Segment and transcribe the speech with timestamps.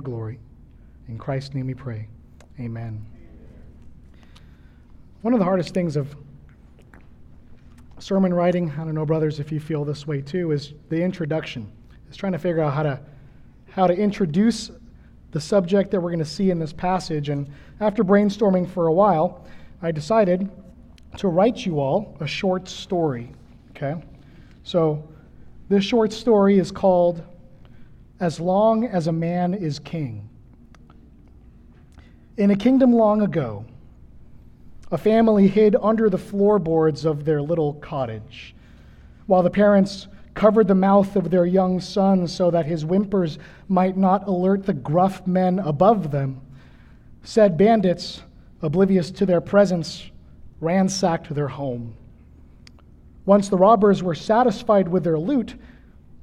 [0.00, 0.38] glory.
[1.08, 2.08] In Christ's name we pray.
[2.58, 3.04] Amen.
[5.22, 6.16] One of the hardest things of
[7.98, 11.70] sermon writing, I don't know, brothers, if you feel this way too, is the introduction.
[12.10, 13.00] Is trying to figure out how to
[13.70, 14.70] how to introduce
[15.30, 17.28] the subject that we're going to see in this passage.
[17.28, 17.48] And
[17.78, 19.46] after brainstorming for a while,
[19.80, 20.50] I decided
[21.18, 23.32] to write you all a short story.
[23.70, 24.02] Okay?
[24.64, 25.08] So
[25.68, 27.22] this short story is called
[28.20, 30.28] As Long as a Man is King.
[32.36, 33.64] In a kingdom long ago,
[34.92, 38.54] a family hid under the floorboards of their little cottage
[39.26, 43.96] while the parents covered the mouth of their young son so that his whimpers might
[43.96, 46.40] not alert the gruff men above them.
[47.22, 48.22] Said bandits,
[48.60, 50.10] oblivious to their presence,
[50.60, 51.94] ransacked their home.
[53.24, 55.54] Once the robbers were satisfied with their loot,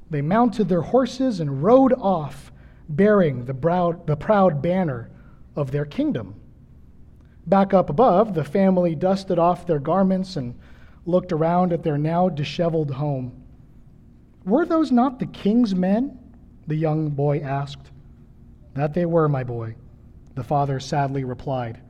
[0.09, 2.51] they mounted their horses and rode off,
[2.89, 5.09] bearing the proud, the proud banner
[5.55, 6.35] of their kingdom.
[7.45, 10.55] Back up above, the family dusted off their garments and
[11.05, 13.43] looked around at their now disheveled home.
[14.45, 16.17] Were those not the king's men?
[16.67, 17.91] The young boy asked.
[18.73, 19.75] That they were, my boy,
[20.35, 21.81] the father sadly replied.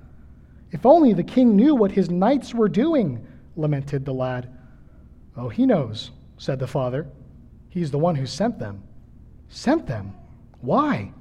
[0.71, 4.49] If only the king knew what his knights were doing, lamented the lad.
[5.35, 7.07] Oh, he knows, said the father.
[7.78, 8.81] He's the one who sent them.
[9.50, 10.16] Sent them?
[10.61, 11.11] Why?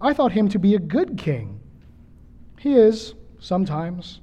[0.00, 1.58] I thought him to be a good king.
[2.60, 4.20] He is, sometimes,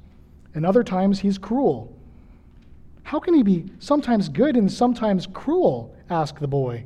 [0.56, 1.94] and other times he's cruel.
[3.04, 5.94] How can he be sometimes good and sometimes cruel?
[6.10, 6.86] asked the boy.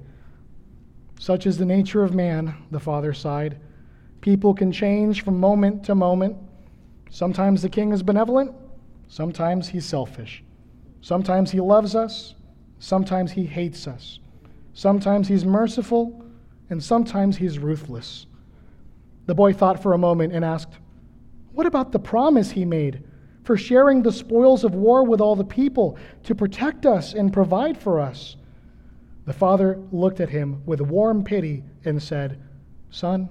[1.19, 3.59] Such is the nature of man, the father sighed.
[4.21, 6.35] People can change from moment to moment.
[7.11, 8.51] Sometimes the king is benevolent,
[9.07, 10.43] sometimes he's selfish.
[11.01, 12.33] Sometimes he loves us,
[12.79, 14.17] sometimes he hates us.
[14.73, 16.23] Sometimes he's merciful,
[16.69, 18.25] and sometimes he's ruthless.
[19.25, 20.77] The boy thought for a moment and asked,
[21.51, 23.03] What about the promise he made?
[23.43, 27.77] for sharing the spoils of war with all the people, to protect us and provide
[27.77, 28.37] for us.
[29.25, 32.39] The father looked at him with warm pity and said,
[32.89, 33.29] Son,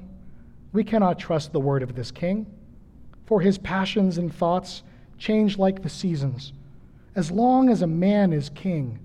[0.73, 2.47] we cannot trust the word of this king,
[3.27, 4.83] for his passions and thoughts
[5.19, 6.53] change like the seasons.
[7.15, 8.99] As long as a man is king,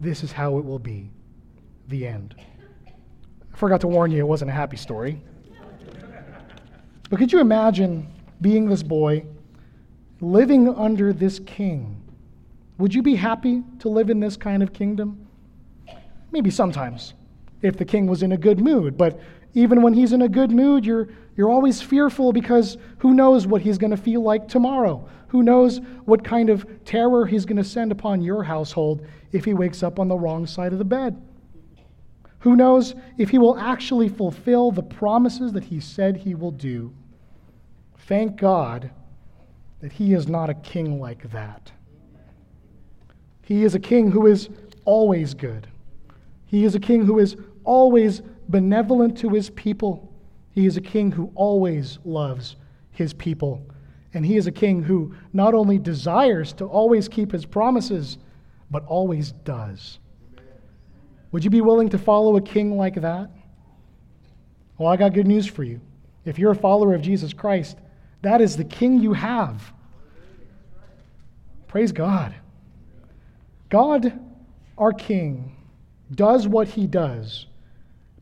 [0.00, 1.10] this is how it will be.
[1.88, 2.34] The end.
[3.52, 5.20] I forgot to warn you, it wasn't a happy story.
[7.10, 8.06] But could you imagine
[8.40, 9.24] being this boy
[10.20, 12.00] living under this king.
[12.78, 15.26] Would you be happy to live in this kind of kingdom?
[16.30, 17.14] Maybe sometimes,
[17.62, 18.96] if the king was in a good mood.
[18.96, 19.20] But
[19.54, 23.62] even when he's in a good mood, you're, you're always fearful because who knows what
[23.62, 25.08] he's going to feel like tomorrow?
[25.28, 29.54] Who knows what kind of terror he's going to send upon your household if he
[29.54, 31.20] wakes up on the wrong side of the bed?
[32.40, 36.92] Who knows if he will actually fulfill the promises that he said he will do?
[38.06, 38.90] Thank God
[39.80, 41.72] that he is not a king like that.
[43.42, 44.48] He is a king who is
[44.84, 45.66] always good.
[46.46, 50.12] He is a king who is always benevolent to his people.
[50.50, 52.56] He is a king who always loves
[52.92, 53.62] his people.
[54.14, 58.18] And he is a king who not only desires to always keep his promises,
[58.70, 59.98] but always does.
[61.32, 63.30] Would you be willing to follow a king like that?
[64.78, 65.80] Well, I got good news for you.
[66.24, 67.78] If you're a follower of Jesus Christ,
[68.22, 69.72] that is the king you have.
[71.66, 72.34] Praise God.
[73.68, 74.18] God,
[74.78, 75.54] our king,
[76.14, 77.46] does what he does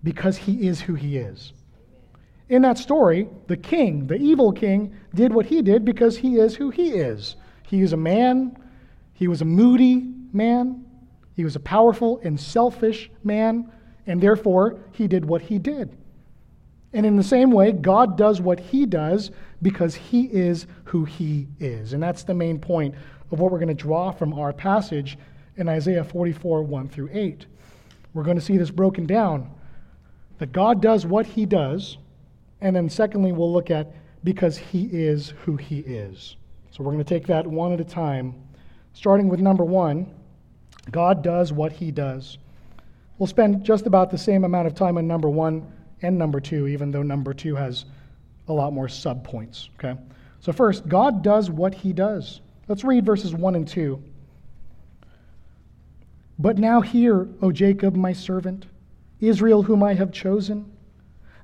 [0.03, 1.53] because he is who he is.
[2.49, 6.55] In that story, the king, the evil king, did what he did because he is
[6.55, 7.37] who he is.
[7.67, 8.57] He is a man,
[9.15, 10.86] he was a moody man,
[11.37, 13.71] he was a powerful and selfish man,
[14.07, 15.95] and therefore he did what he did.
[16.95, 19.31] And in the same way, God does what he does
[19.61, 21.93] because he is who he is.
[21.93, 22.95] And that's the main point
[23.31, 25.19] of what we're going to draw from our passage
[25.57, 27.45] in Isaiah 44 1 through 8.
[28.15, 29.51] We're going to see this broken down
[30.39, 31.99] that God does what he does.
[32.63, 33.95] And then, secondly, we'll look at
[34.25, 36.37] because he is who he is.
[36.71, 38.35] So we're going to take that one at a time.
[38.95, 40.11] Starting with number one
[40.91, 42.39] God does what he does.
[43.19, 45.67] We'll spend just about the same amount of time on number one
[46.03, 47.87] and number two, even though number two has
[48.49, 49.69] a lot more subpoints.
[49.79, 49.99] Okay?
[50.41, 52.41] So, first, God does what he does.
[52.69, 54.03] Let's read verses 1 and 2.
[56.39, 58.67] But now hear, O Jacob, my servant,
[59.21, 60.71] Israel, whom I have chosen.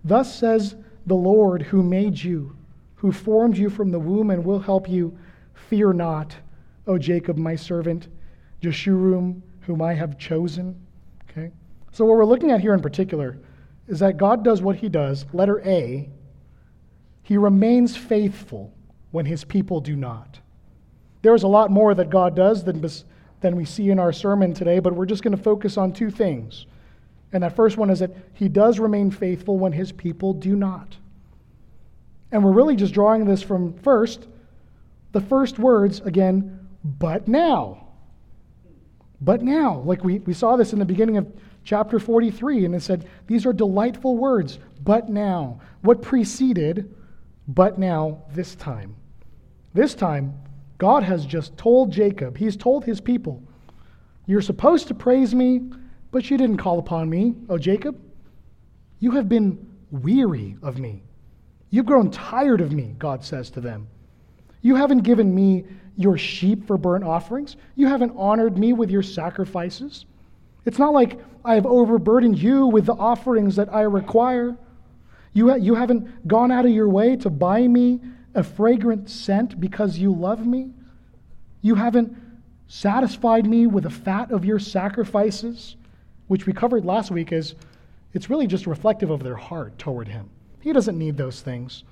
[0.05, 2.57] Thus says the Lord, who made you,
[2.97, 5.17] who formed you from the womb and will help you.
[5.55, 6.37] Fear not,
[6.87, 8.09] O Jacob, my servant,
[8.63, 10.81] Jeshurun, whom I have chosen.
[11.31, 11.51] Okay?
[11.91, 13.39] So, what we're looking at here in particular
[13.89, 16.09] is that God does what he does, letter A,
[17.23, 18.73] he remains faithful
[19.11, 20.41] when his people do not.
[21.23, 22.85] There's a lot more that God does than,
[23.41, 26.11] than we see in our sermon today, but we're just going to focus on two
[26.11, 26.67] things.
[27.33, 30.97] And that first one is that he does remain faithful when his people do not.
[32.31, 34.27] And we're really just drawing this from first,
[35.13, 37.89] the first words, again, but now.
[39.23, 39.79] But now.
[39.87, 41.33] Like we, we saw this in the beginning of
[41.65, 45.61] chapter 43, and it said, These are delightful words, but now.
[45.83, 46.93] What preceded,
[47.47, 48.97] but now, this time?
[49.75, 50.35] This time,
[50.79, 53.41] God has just told Jacob, He's told His people,
[54.27, 55.61] You're supposed to praise me,
[56.11, 57.99] but you didn't call upon me, O Jacob.
[58.99, 61.05] You have been weary of me.
[61.71, 63.87] You've grown tired of me, God says to them.
[64.63, 65.65] You haven't given me
[65.97, 67.57] your sheep for burnt offerings.
[67.77, 70.07] You haven't honored me with your sacrifices.
[70.65, 74.57] It's not like I have overburdened you with the offerings that I require.
[75.33, 78.01] You, ha- you haven't gone out of your way to buy me
[78.35, 80.71] a fragrant scent because you love me.
[81.61, 82.17] You haven't
[82.69, 85.77] satisfied me with the fat of your sacrifices,
[86.29, 87.55] which we covered last week as
[88.15, 90.31] it's really just reflective of their heart toward him.
[90.61, 91.85] He doesn't need those things.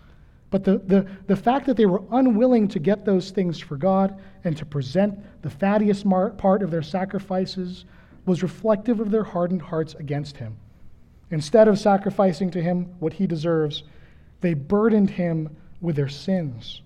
[0.50, 4.20] But the, the, the fact that they were unwilling to get those things for God
[4.44, 6.05] and to present the fattiest
[6.38, 7.85] part of their sacrifices
[8.26, 10.56] was reflective of their hardened hearts against him.
[11.31, 13.85] Instead of sacrificing to him what he deserves,
[14.41, 16.82] they burdened him with their sins.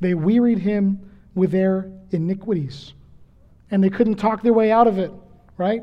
[0.00, 2.94] They wearied him with their iniquities.
[3.70, 5.10] And they couldn't talk their way out of it,
[5.58, 5.82] right?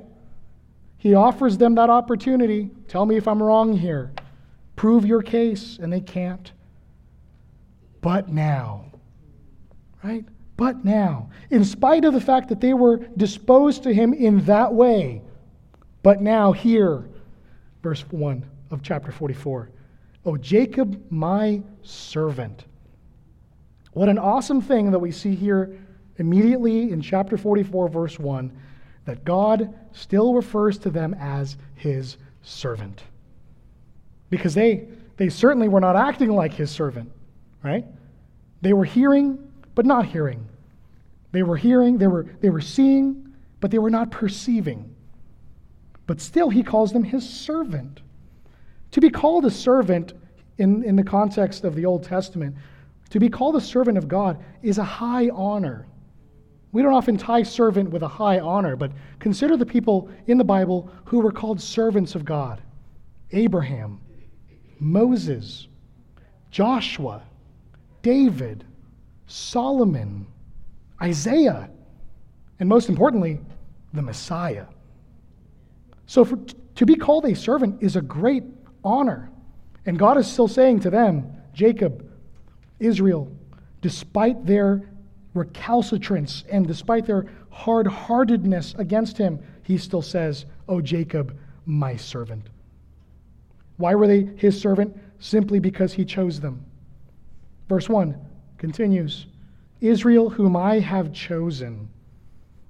[0.97, 2.71] He offers them that opportunity.
[2.87, 4.13] Tell me if I'm wrong here.
[4.77, 6.51] Prove your case, and they can't.
[8.03, 8.91] But now,
[10.03, 10.25] right?
[10.57, 14.73] But now, in spite of the fact that they were disposed to him in that
[14.73, 15.21] way,
[16.03, 17.09] but now here,
[17.81, 19.71] verse 1 of chapter 44.
[20.25, 22.65] Oh, Jacob, my servant.
[23.93, 25.79] What an awesome thing that we see here
[26.17, 28.51] immediately in chapter 44, verse 1,
[29.05, 33.01] that God still refers to them as his servant.
[34.29, 37.09] Because they, they certainly were not acting like his servant,
[37.63, 37.85] right?
[38.61, 40.47] They were hearing, but not hearing.
[41.31, 44.93] They were hearing, they were, they were seeing, but they were not perceiving.
[46.05, 48.01] But still, he calls them his servant.
[48.91, 50.13] To be called a servant
[50.57, 52.55] in, in the context of the Old Testament,
[53.09, 55.87] to be called a servant of God is a high honor.
[56.71, 60.43] We don't often tie servant with a high honor, but consider the people in the
[60.43, 62.61] Bible who were called servants of God
[63.31, 63.99] Abraham,
[64.79, 65.67] Moses,
[66.51, 67.23] Joshua,
[68.03, 68.63] David,
[69.25, 70.27] Solomon,
[71.01, 71.69] Isaiah,
[72.59, 73.39] and most importantly,
[73.93, 74.65] the Messiah.
[76.05, 76.37] So for,
[76.75, 78.43] to be called a servant is a great
[78.83, 79.31] honor.
[79.85, 82.09] And God is still saying to them, Jacob,
[82.79, 83.31] Israel,
[83.81, 84.89] despite their
[85.33, 92.49] recalcitrance and despite their hard heartedness against him, he still says, O Jacob, my servant.
[93.77, 94.97] Why were they his servant?
[95.19, 96.65] Simply because he chose them.
[97.69, 98.19] Verse 1
[98.57, 99.27] continues
[99.81, 101.89] Israel, whom I have chosen.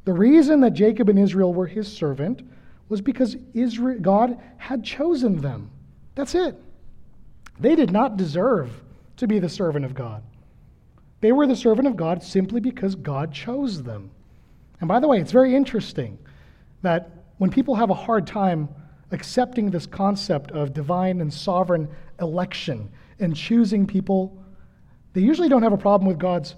[0.05, 2.41] The reason that Jacob and Israel were his servant
[2.89, 5.69] was because Israel, God had chosen them.
[6.15, 6.55] That's it.
[7.59, 8.71] They did not deserve
[9.17, 10.23] to be the servant of God.
[11.21, 14.11] They were the servant of God simply because God chose them.
[14.81, 16.17] And by the way, it's very interesting
[16.81, 18.67] that when people have a hard time
[19.11, 21.87] accepting this concept of divine and sovereign
[22.19, 22.89] election
[23.19, 24.42] and choosing people,
[25.13, 26.55] they usually don't have a problem with God's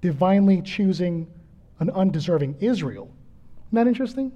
[0.00, 1.26] divinely choosing
[1.80, 3.10] an undeserving Israel.
[3.68, 4.32] Isn't that interesting?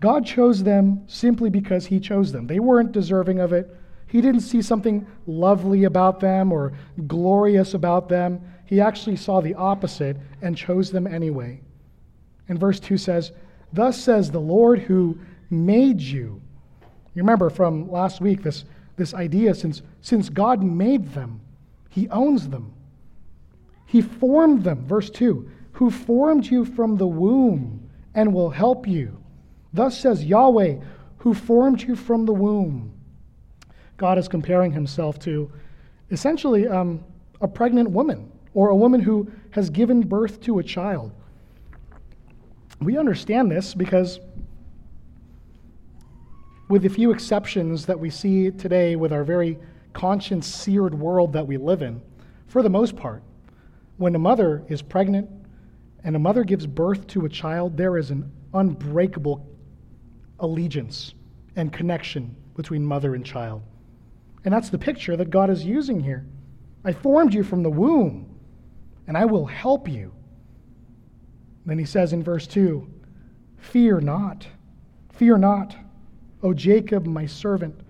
[0.00, 2.46] God chose them simply because He chose them.
[2.46, 3.76] They weren't deserving of it.
[4.06, 6.72] He didn't see something lovely about them or
[7.06, 8.40] glorious about them.
[8.66, 11.60] He actually saw the opposite and chose them anyway.
[12.48, 13.32] And verse 2 says,
[13.72, 15.18] Thus says the Lord who
[15.50, 16.42] made you.
[17.14, 18.64] You remember from last week this,
[18.96, 21.40] this idea since, since God made them,
[21.92, 22.72] He owns them.
[23.84, 29.22] He formed them, verse 2, who formed you from the womb and will help you.
[29.74, 30.76] Thus says Yahweh,
[31.18, 32.94] who formed you from the womb.
[33.98, 35.52] God is comparing himself to
[36.10, 37.04] essentially um,
[37.42, 41.12] a pregnant woman or a woman who has given birth to a child.
[42.80, 44.18] We understand this because
[46.70, 49.58] with the few exceptions that we see today with our very
[49.92, 52.00] conscience seared world that we live in,
[52.46, 53.22] for the most part,
[53.96, 55.28] when a mother is pregnant
[56.04, 59.46] and a mother gives birth to a child, there is an unbreakable
[60.40, 61.14] allegiance
[61.56, 63.62] and connection between mother and child.
[64.44, 66.26] And that's the picture that God is using here.
[66.84, 68.34] I formed you from the womb,
[69.06, 70.12] and I will help you.
[71.64, 72.88] Then he says in verse 2
[73.58, 74.46] Fear not,
[75.12, 75.76] fear not,
[76.42, 77.80] O Jacob, my servant.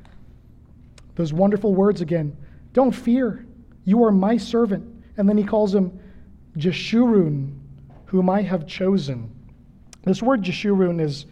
[1.14, 2.36] Those wonderful words again.
[2.72, 3.46] Don't fear,
[3.84, 4.84] you are my servant.
[5.16, 5.98] And then he calls him
[6.56, 7.58] Jeshurun,
[8.06, 9.30] whom I have chosen.
[10.04, 11.26] This word Jeshurun is,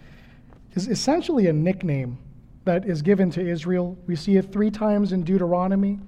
[0.75, 2.19] is essentially a nickname
[2.65, 3.99] that is given to Israel.
[4.07, 5.99] We see it three times in Deuteronomy,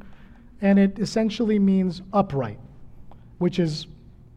[0.60, 2.58] and it essentially means upright,
[3.38, 3.86] which is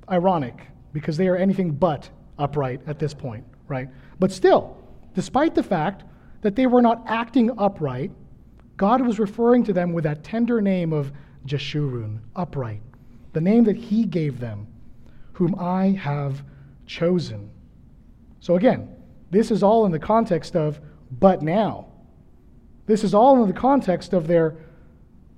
[0.10, 0.56] ironic
[0.94, 3.90] because they are anything but upright at this point, right?
[4.20, 4.78] But still,
[5.14, 6.04] despite the fact
[6.42, 8.12] that they were not acting upright,
[8.78, 11.12] God was referring to them with that tender name of
[11.46, 12.82] Jeshurun, upright,
[13.34, 14.68] the name that He gave them,
[15.34, 16.44] whom I have
[16.86, 17.50] chosen.
[18.40, 18.90] So again,
[19.32, 20.80] this is all in the context of
[21.20, 21.88] but now.
[22.86, 24.56] This is all in the context of their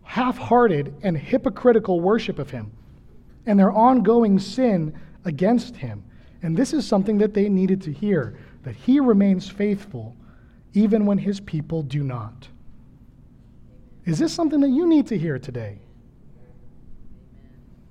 [0.04, 2.72] half hearted and hypocritical worship of Him
[3.48, 4.94] and their ongoing sin
[5.26, 6.04] against him.
[6.44, 10.16] And this is something that they needed to hear that he remains faithful
[10.74, 12.50] even when his people do not.
[14.08, 15.80] Is this something that you need to hear today?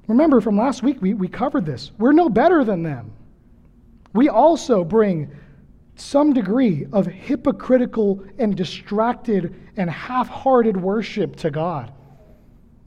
[0.09, 1.93] Remember from last week, we, we covered this.
[1.99, 3.13] We're no better than them.
[4.15, 5.31] We also bring
[5.97, 11.93] some degree of hypocritical and distracted and half hearted worship to God.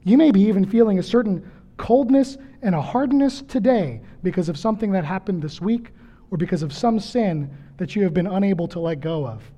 [0.02, 4.90] You may be even feeling a certain coldness and a hardness today because of something
[4.90, 5.92] that happened this week
[6.32, 9.48] or because of some sin that you have been unable to let go of.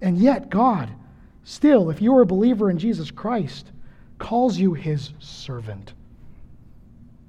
[0.00, 0.88] And yet, God,
[1.44, 3.72] still, if you are a believer in Jesus Christ,
[4.18, 5.94] calls you his servant.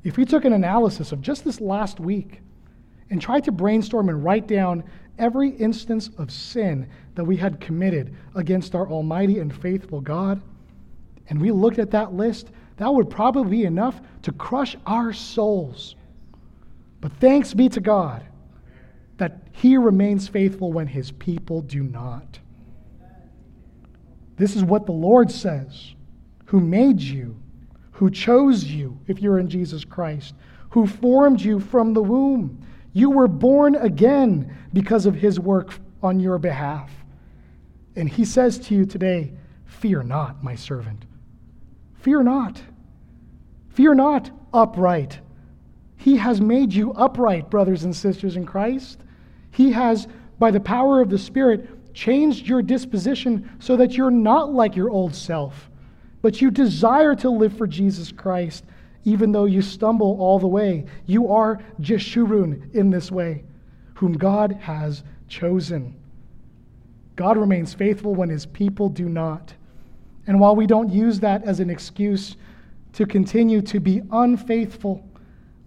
[0.04, 2.42] If we took an analysis of just this last week
[3.10, 4.84] and tried to brainstorm and write down
[5.18, 10.42] every instance of sin that we had committed against our almighty and faithful God,
[11.30, 15.96] and we looked at that list, that would probably be enough to crush our souls.
[17.02, 18.24] But thanks be to God
[19.18, 22.40] that He remains faithful when His people do not.
[24.36, 25.94] This is what the Lord says,
[26.46, 27.38] who made you,
[27.92, 30.34] who chose you, if you're in Jesus Christ,
[30.72, 32.66] who formed you from the womb.
[32.94, 36.92] You were born again because of His work on your behalf.
[37.96, 39.34] And He says to you today,
[39.66, 41.06] Fear not, my servant.
[41.96, 42.62] Fear not.
[43.70, 45.20] Fear not, upright.
[45.98, 49.00] He has made you upright, brothers and sisters in Christ.
[49.52, 54.54] He has, by the power of the Spirit, changed your disposition so that you're not
[54.54, 55.70] like your old self,
[56.22, 58.66] but you desire to live for Jesus Christ,
[59.06, 60.86] even though you stumble all the way.
[61.06, 63.44] You are Jeshurun in this way,
[63.96, 65.96] whom God has chosen.
[67.16, 69.54] God remains faithful when his people do not.
[70.26, 72.38] And while we don't use that as an excuse
[72.94, 75.06] to continue to be unfaithful,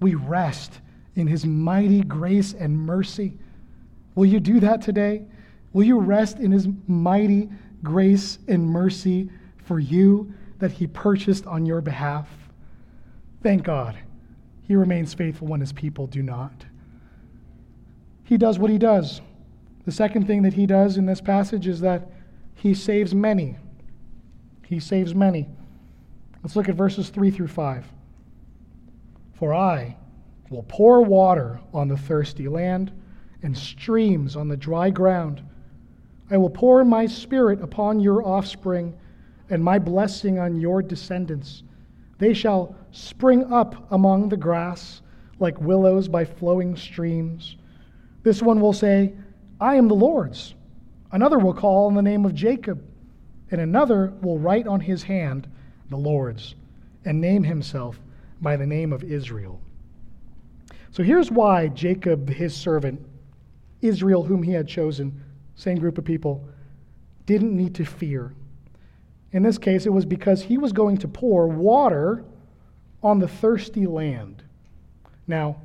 [0.01, 0.81] we rest
[1.15, 3.37] in his mighty grace and mercy.
[4.15, 5.25] Will you do that today?
[5.77, 7.51] Will you rest in his mighty
[7.83, 9.29] grace and mercy
[9.59, 12.31] for you that he purchased on your behalf?
[13.43, 13.95] Thank God.
[14.63, 16.65] He remains faithful when his people do not.
[18.25, 19.21] He does what he does.
[19.85, 22.11] The second thing that he does in this passage is that
[22.55, 23.59] he saves many.
[24.65, 25.47] He saves many.
[26.43, 27.85] Let's look at verses 3 through 5.
[29.35, 29.99] For I
[30.49, 32.93] will pour water on the thirsty land
[33.43, 35.43] and streams on the dry ground.
[36.31, 38.97] I will pour my spirit upon your offspring
[39.51, 41.63] and my blessing on your descendants.
[42.19, 45.03] They shall spring up among the grass
[45.39, 47.57] like willows by flowing streams.
[48.23, 49.15] This one will say,
[49.61, 50.55] I am the Lord's.
[51.13, 52.83] Another will call on the name of Jacob
[53.51, 55.47] and another will write on his hand
[55.91, 56.55] the Lord's,
[57.05, 58.01] and name himself
[58.41, 59.61] by the name of Israel.
[60.91, 63.01] So here's why Jacob, his servant,
[63.83, 65.23] Israel, whom he had chosen,
[65.57, 66.49] same group of people,
[67.27, 68.33] didn't need to fear.
[69.33, 72.25] In this case, it was because he was going to pour water
[73.03, 74.45] on the thirsty land.
[75.27, 75.57] Now,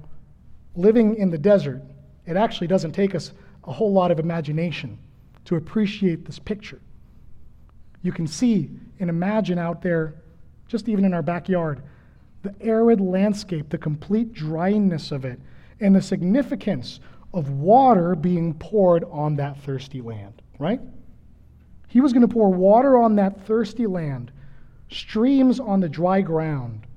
[0.75, 1.83] living in the desert,
[2.25, 3.31] it actually doesn't take us
[3.65, 4.97] a whole lot of imagination
[5.45, 6.81] to appreciate this picture
[8.01, 8.69] you can see
[8.99, 10.15] and imagine out there,
[10.67, 11.81] just even in our backyard,
[12.43, 15.39] the arid landscape, the complete dryness of it,
[15.79, 16.99] and the significance
[17.33, 20.81] of water being poured on that thirsty land, right?
[21.87, 24.31] He was going to pour water on that thirsty land,
[24.89, 26.87] streams on the dry ground.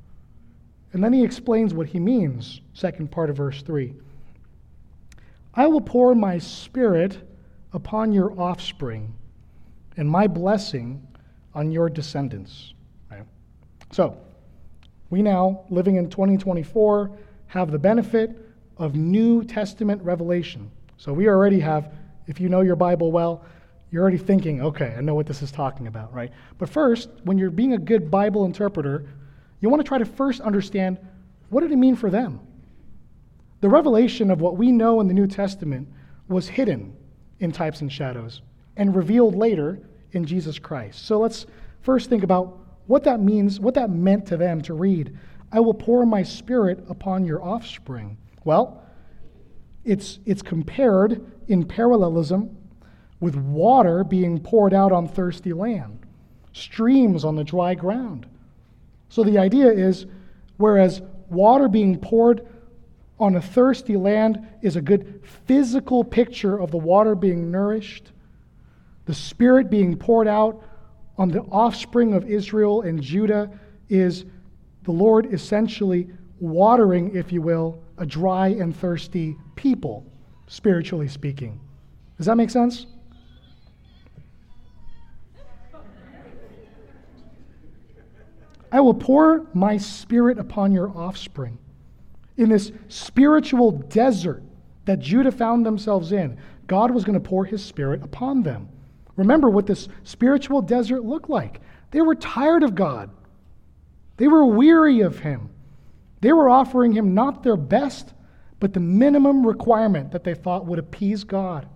[0.92, 3.94] And then he explains what he means, second part of verse 3.
[5.54, 7.18] I will pour my spirit
[7.72, 9.14] upon your offspring
[9.96, 11.06] and my blessing
[11.54, 12.74] on your descendants.
[13.10, 13.24] Right?
[13.92, 14.16] So,
[15.10, 17.10] we now, living in 2024,
[17.46, 18.43] have the benefit
[18.76, 20.70] of New Testament revelation.
[20.96, 21.92] So we already have,
[22.26, 23.44] if you know your Bible well,
[23.90, 26.32] you're already thinking, okay, I know what this is talking about, right?
[26.58, 29.06] But first, when you're being a good Bible interpreter,
[29.60, 30.98] you want to try to first understand
[31.50, 32.40] what did it mean for them?
[33.60, 35.88] The revelation of what we know in the New Testament
[36.28, 36.96] was hidden
[37.38, 38.42] in types and shadows
[38.76, 39.78] and revealed later
[40.12, 41.06] in Jesus Christ.
[41.06, 41.46] So let's
[41.82, 45.16] first think about what that means, what that meant to them to read,
[45.52, 48.16] I will pour my spirit upon your offspring.
[48.44, 48.82] Well,
[49.84, 52.56] it's, it's compared in parallelism
[53.20, 55.98] with water being poured out on thirsty land,
[56.52, 58.26] streams on the dry ground.
[59.08, 60.06] So the idea is
[60.56, 62.46] whereas water being poured
[63.18, 68.12] on a thirsty land is a good physical picture of the water being nourished,
[69.06, 70.62] the Spirit being poured out
[71.16, 73.50] on the offspring of Israel and Judah
[73.88, 74.24] is
[74.82, 76.08] the Lord essentially
[76.40, 80.04] watering, if you will, a dry and thirsty people,
[80.46, 81.60] spiritually speaking.
[82.16, 82.86] Does that make sense?
[88.72, 91.58] I will pour my spirit upon your offspring.
[92.36, 94.42] In this spiritual desert
[94.84, 96.36] that Judah found themselves in,
[96.66, 98.68] God was going to pour his spirit upon them.
[99.16, 101.60] Remember what this spiritual desert looked like.
[101.92, 103.10] They were tired of God,
[104.16, 105.50] they were weary of Him.
[106.24, 108.14] They were offering Him not their best,
[108.58, 111.68] but the minimum requirement that they thought would appease God.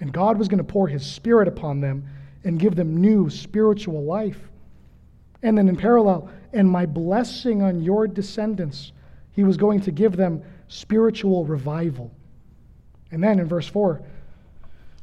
[0.00, 2.06] And God was going to pour His Spirit upon them
[2.44, 4.50] and give them new spiritual life.
[5.42, 8.92] And then in parallel, and my blessing on your descendants,
[9.32, 12.12] He was going to give them spiritual revival.
[13.10, 14.02] And then in verse 4,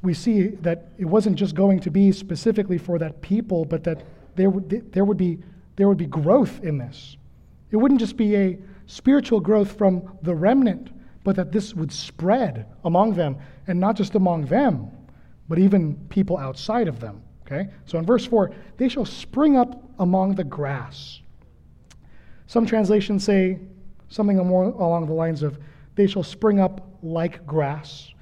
[0.03, 4.03] we see that it wasn't just going to be specifically for that people, but that
[4.35, 5.39] there would, there would, be,
[5.77, 7.17] there would be growth in this.
[7.71, 8.57] It wouldn't just be a
[8.87, 10.89] spiritual growth from the remnant,
[11.23, 14.89] but that this would spread among them, and not just among them,
[15.47, 17.21] but even people outside of them.
[17.45, 17.69] Okay?
[17.85, 21.21] So in verse 4, they shall spring up among the grass.
[22.47, 23.59] Some translations say
[24.09, 25.59] something along the lines of,
[25.95, 28.13] they shall spring up like grass.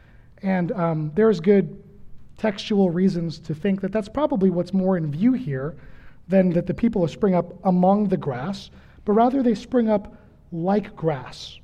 [0.41, 1.83] And um, there's good
[2.37, 5.75] textual reasons to think that that's probably what's more in view here
[6.27, 8.71] than that the people spring up among the grass,
[9.05, 10.15] but rather they spring up
[10.63, 11.59] like grass.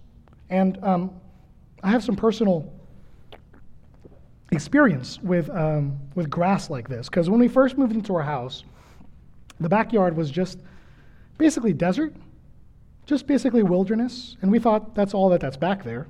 [0.49, 1.11] And um,
[1.83, 2.71] I have some personal
[4.51, 8.63] experience with, um, with grass like this, because when we first moved into our house,
[9.59, 10.59] the backyard was just
[11.37, 12.13] basically desert,
[13.05, 16.07] just basically wilderness, and we thought that's all that that's back there.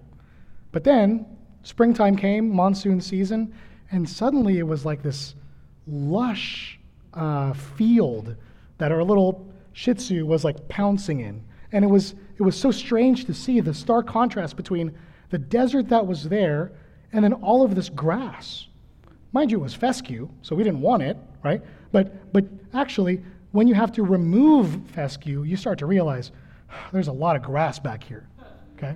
[0.72, 1.26] But then
[1.64, 3.54] springtime came, monsoon season,
[3.92, 5.36] and suddenly it was like this
[5.88, 6.80] lush
[7.14, 8.36] uh, field
[8.78, 11.44] that our little Shih Tzu was like pouncing in.
[11.72, 14.98] And it was, it was so strange to see the stark contrast between
[15.30, 16.72] the desert that was there
[17.14, 18.68] and then all of this grass.
[19.34, 21.62] Mind you, it was fescue, so we didn't want it, right?
[21.92, 26.32] But, but actually, when you have to remove fescue, you start to realize
[26.92, 28.28] there's a lot of grass back here,
[28.78, 28.96] okay?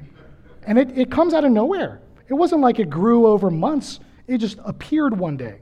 [0.63, 2.01] And it, it comes out of nowhere.
[2.27, 5.59] It wasn't like it grew over months, it just appeared one day.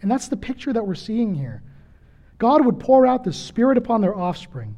[0.00, 1.62] And that's the picture that we're seeing here.
[2.38, 4.76] God would pour out the Spirit upon their offspring,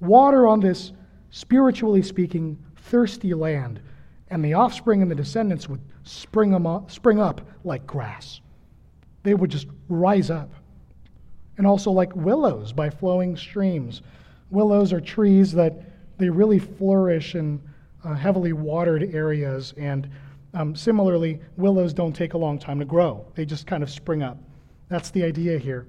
[0.00, 0.92] water on this,
[1.34, 3.80] spiritually speaking, thirsty land,
[4.28, 8.40] and the offspring and the descendants would spring, up, spring up like grass.
[9.24, 10.52] They would just rise up.
[11.58, 14.02] And also like willows by flowing streams.
[14.50, 15.82] Willows are trees that
[16.18, 17.60] they really flourish in
[18.04, 20.08] uh, heavily watered areas and
[20.54, 24.22] um, similarly, willows don't take a long time to grow, they just kind of spring
[24.22, 24.38] up.
[24.88, 25.88] That's the idea here.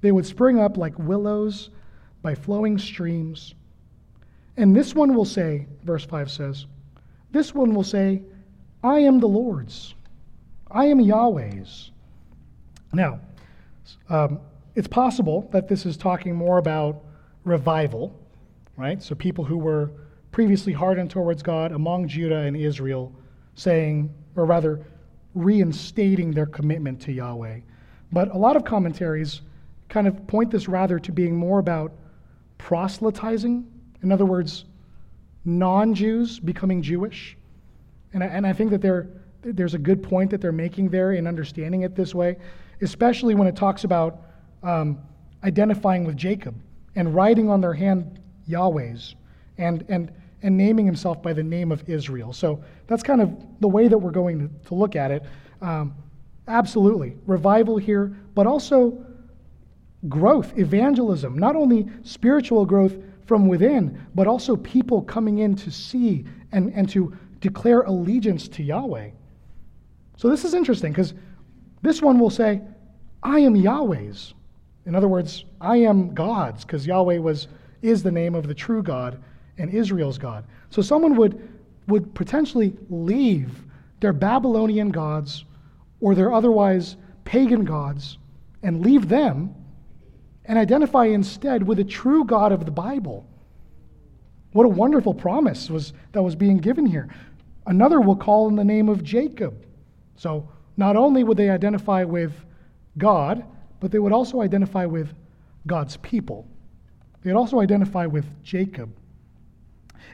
[0.00, 1.68] They would spring up like willows
[2.22, 3.54] by flowing streams.
[4.56, 6.66] And this one will say, verse 5 says,
[7.30, 8.22] this one will say,
[8.82, 9.94] I am the Lord's,
[10.70, 11.90] I am Yahweh's.
[12.92, 13.20] Now,
[14.08, 14.40] um,
[14.74, 17.02] it's possible that this is talking more about
[17.44, 18.18] revival,
[18.76, 19.02] right?
[19.02, 19.90] So people who were
[20.32, 23.12] previously hardened towards God among Judah and Israel
[23.54, 24.84] saying, or rather,
[25.34, 27.60] reinstating their commitment to Yahweh.
[28.12, 29.42] But a lot of commentaries
[29.88, 31.92] kind of point this rather to being more about
[32.58, 33.66] proselytizing.
[34.02, 34.64] In other words,
[35.44, 37.36] non Jews becoming Jewish.
[38.12, 39.08] And I, and I think that
[39.42, 42.36] there's a good point that they're making there in understanding it this way,
[42.80, 44.22] especially when it talks about
[44.62, 44.98] um,
[45.44, 46.54] identifying with Jacob
[46.94, 49.14] and writing on their hand Yahweh's.
[49.58, 52.32] And, and and naming himself by the name of Israel.
[52.32, 55.24] So that's kind of the way that we're going to, to look at it.
[55.60, 55.94] Um,
[56.46, 57.16] absolutely.
[57.26, 59.04] Revival here, but also
[60.08, 62.94] growth, evangelism, not only spiritual growth
[63.26, 68.62] from within, but also people coming in to see and, and to declare allegiance to
[68.62, 69.10] Yahweh.
[70.16, 71.12] So this is interesting because
[71.82, 72.62] this one will say,
[73.22, 74.34] I am Yahweh's.
[74.86, 77.48] In other words, I am God's, because Yahweh was,
[77.82, 79.20] is the name of the true God
[79.58, 80.44] and Israel's God.
[80.70, 81.48] So someone would,
[81.88, 83.50] would potentially leave
[84.00, 85.44] their Babylonian gods
[86.00, 88.18] or their otherwise pagan gods
[88.62, 89.54] and leave them
[90.46, 93.26] and identify instead with the true God of the Bible.
[94.52, 97.08] What a wonderful promise was, that was being given here.
[97.66, 99.66] Another will call in the name of Jacob.
[100.16, 102.32] So not only would they identify with
[102.96, 103.44] God,
[103.80, 105.12] but they would also identify with
[105.66, 106.46] God's people.
[107.22, 108.94] They'd also identify with Jacob.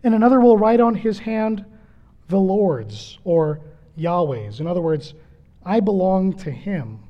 [0.02, 1.64] And another will write on his hand
[2.28, 3.60] the Lord's or
[3.96, 4.60] Yahweh's.
[4.60, 5.14] In other words,
[5.64, 7.00] I belong to him.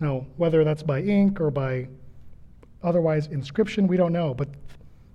[0.00, 1.88] Now, whether that's by ink or by
[2.82, 4.34] otherwise inscription, we don't know.
[4.34, 4.48] But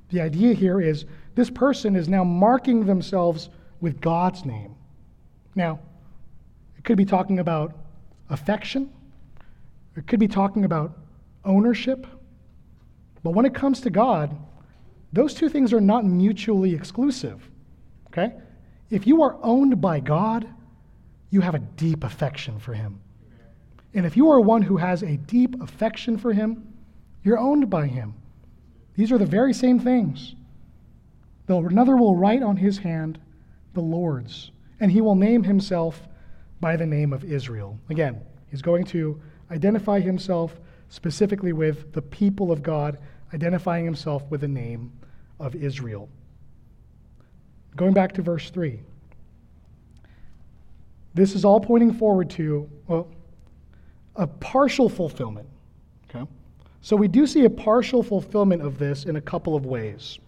[0.10, 3.50] the idea here is this person is now marking themselves
[3.82, 4.76] with God's name.
[5.56, 5.80] Now,
[6.78, 7.76] it could be talking about
[8.30, 8.92] affection,
[9.96, 10.98] it could be talking about
[11.44, 12.06] ownership.
[13.24, 14.38] But when it comes to God,
[15.12, 17.50] those two things are not mutually exclusive.
[18.08, 18.34] Okay?
[18.90, 20.48] If you are owned by God,
[21.30, 23.02] you have a deep affection for Him.
[23.94, 26.74] And if you are one who has a deep affection for Him,
[27.28, 28.16] you're owned by Him.
[28.96, 30.34] These are the very same things.
[31.46, 33.20] Though another will write on his hand
[33.74, 36.08] the Lord's, and he will name himself
[36.60, 37.80] by the name of Israel.
[37.90, 40.60] Again, he's going to identify himself
[40.90, 42.98] specifically with the people of God,
[43.34, 44.92] identifying himself with the name
[45.40, 46.10] of Israel.
[47.76, 48.80] Going back to verse 3.
[51.14, 53.10] This is all pointing forward to, well,
[54.16, 55.48] a partial fulfillment.
[56.82, 60.20] So we do see a partial fulfillment of this in a couple of ways.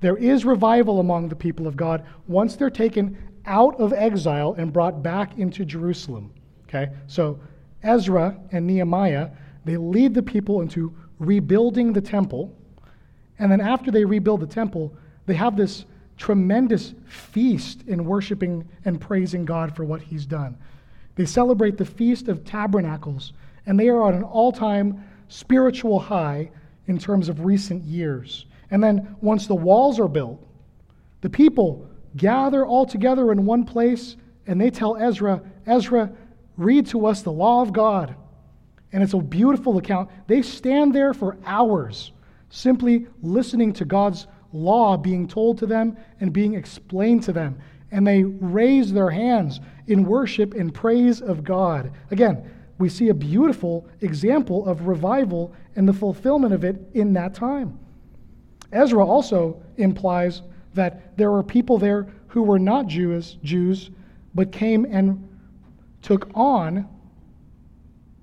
[0.00, 4.72] There is revival among the people of God once they're taken out of exile and
[4.72, 6.32] brought back into Jerusalem.
[6.68, 6.90] Okay?
[7.06, 7.38] So
[7.82, 9.30] Ezra and Nehemiah,
[9.64, 12.56] they lead the people into rebuilding the temple.
[13.38, 14.94] And then after they rebuild the temple,
[15.26, 15.84] they have this
[16.16, 20.56] tremendous feast in worshiping and praising God for what he's done.
[21.14, 23.32] They celebrate the Feast of Tabernacles,
[23.66, 26.50] and they are on an all time spiritual high
[26.86, 28.46] in terms of recent years.
[28.70, 30.46] And then once the walls are built,
[31.22, 34.16] the people gather all together in one place
[34.46, 36.10] and they tell Ezra, Ezra,
[36.56, 38.14] read to us the law of God.
[38.92, 40.10] And it's a beautiful account.
[40.26, 42.12] They stand there for hours
[42.48, 47.60] simply listening to God's law being told to them and being explained to them.
[47.92, 51.92] And they raise their hands in worship and praise of God.
[52.10, 57.34] Again, we see a beautiful example of revival and the fulfillment of it in that
[57.34, 57.78] time.
[58.72, 60.42] Ezra also implies
[60.74, 63.90] that there were people there who were not Jews, Jews,
[64.34, 65.28] but came and
[66.00, 66.88] took on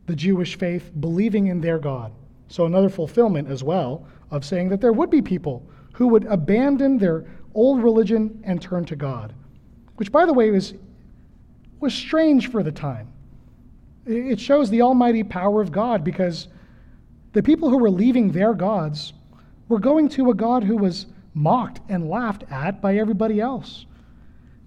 [0.07, 2.11] the Jewish faith, believing in their God.
[2.47, 6.97] So, another fulfillment as well of saying that there would be people who would abandon
[6.97, 9.33] their old religion and turn to God,
[9.97, 10.73] which, by the way, was,
[11.79, 13.09] was strange for the time.
[14.07, 16.47] It shows the almighty power of God because
[17.33, 19.13] the people who were leaving their gods
[19.67, 23.85] were going to a God who was mocked and laughed at by everybody else.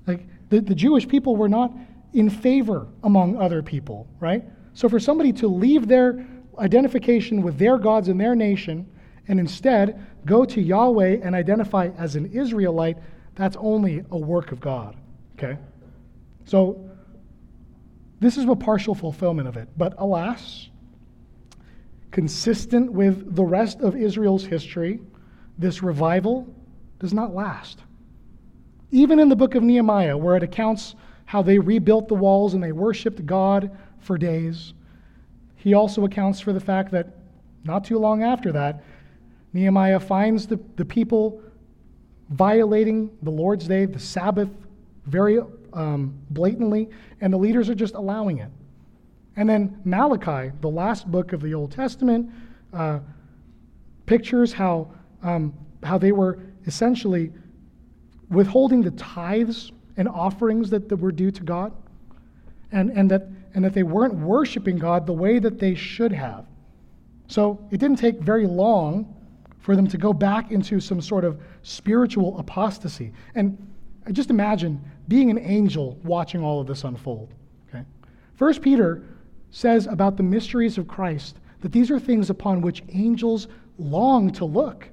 [0.07, 1.72] Like the, the Jewish people were not
[2.12, 4.44] in favor among other people, right?
[4.74, 6.26] So for somebody to leave their
[6.59, 8.87] identification with their gods and their nation
[9.29, 12.98] and instead go to Yahweh and identify as an Israelite,
[13.37, 14.96] that's only a work of God,
[15.38, 15.59] okay?
[16.44, 16.89] So
[18.21, 19.69] this is a partial fulfillment of it.
[19.77, 20.69] But alas,
[22.11, 25.01] consistent with the rest of Israel's history,
[25.59, 26.47] this revival
[26.99, 27.81] does not last.
[28.91, 32.63] Even in the book of Nehemiah, where it accounts how they rebuilt the walls and
[32.63, 34.75] they worshiped God for days.
[35.57, 37.19] He also accounts for the fact that
[37.65, 38.83] not too long after that,
[39.53, 41.43] Nehemiah finds the, the people
[42.31, 44.49] violating the Lord's Day, the Sabbath,
[45.07, 45.41] very
[45.73, 46.89] um, blatantly,
[47.21, 48.51] and the leaders are just allowing it.
[49.37, 52.31] And then Malachi, the last book of the Old Testament,
[52.73, 53.01] uh,
[54.07, 57.33] pictures how, um, how they were essentially
[58.29, 61.73] withholding the tithes and offerings that, that were due to God,
[62.73, 66.47] and, and, that, and that they weren't worshiping God the way that they should have.
[67.27, 69.15] So it didn't take very long
[69.61, 73.13] for them to go back into some sort of spiritual apostasy.
[73.35, 73.70] And
[74.11, 77.33] I just imagine being an angel watching all of this unfold.
[77.68, 77.85] Okay?
[78.35, 79.05] First Peter
[79.53, 83.46] says about the mysteries of Christ that these are things upon which angels
[83.79, 84.88] long to look.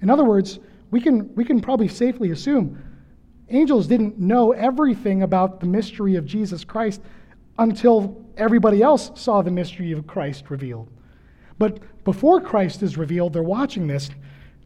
[0.00, 0.60] In other words,
[0.92, 2.80] we can, we can probably safely assume
[3.48, 7.02] angels didn't know everything about the mystery of Jesus Christ
[7.58, 10.88] until everybody else saw the mystery of Christ revealed.
[11.58, 14.08] But before Christ is revealed, they're watching this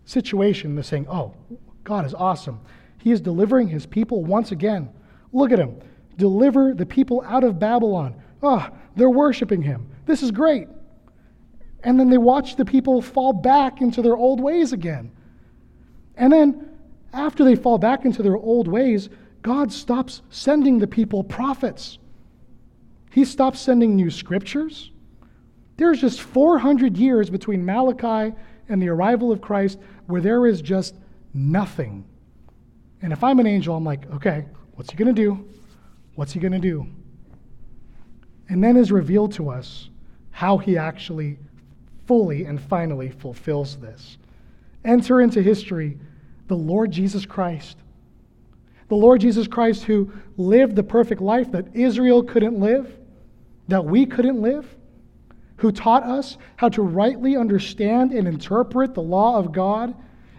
[0.05, 0.75] situation.
[0.75, 1.35] They're saying, Oh,
[1.83, 2.61] God is awesome.
[2.99, 4.91] He is delivering his people once again.
[5.33, 5.81] Look at him.
[6.17, 8.15] Deliver the people out of Babylon.
[8.43, 9.89] Ah, oh, they're worshiping him.
[10.07, 10.69] This is great.
[11.83, 15.13] And then they watch the people fall back into their old ways again.
[16.17, 16.71] And then,
[17.13, 19.09] after they fall back into their old ways,
[19.43, 21.99] God stops sending the people prophets.
[23.13, 24.91] He stops sending new scriptures.
[25.77, 28.35] There's just 400 years between Malachi
[28.69, 30.97] and the arrival of Christ where there is just
[31.35, 32.05] nothing.
[33.03, 35.47] And if I'm an angel, I'm like, okay, what's he going to do?
[36.15, 36.87] What's he going to do?
[38.49, 39.91] And then is revealed to us
[40.31, 41.39] how he actually
[42.07, 44.19] fully and finally fulfills this.
[44.85, 45.99] Enter into history
[46.47, 47.77] the Lord Jesus Christ.
[48.89, 52.97] The Lord Jesus Christ, who lived the perfect life that Israel couldn't live,
[53.69, 54.77] that we couldn't live,
[55.57, 59.95] who taught us how to rightly understand and interpret the law of God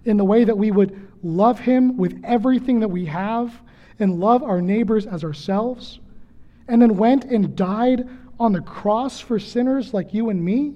[0.06, 3.62] in the way that we would love Him with everything that we have
[4.00, 6.00] and love our neighbors as ourselves,
[6.68, 8.08] and then went and died
[8.40, 10.76] on the cross for sinners like you and me,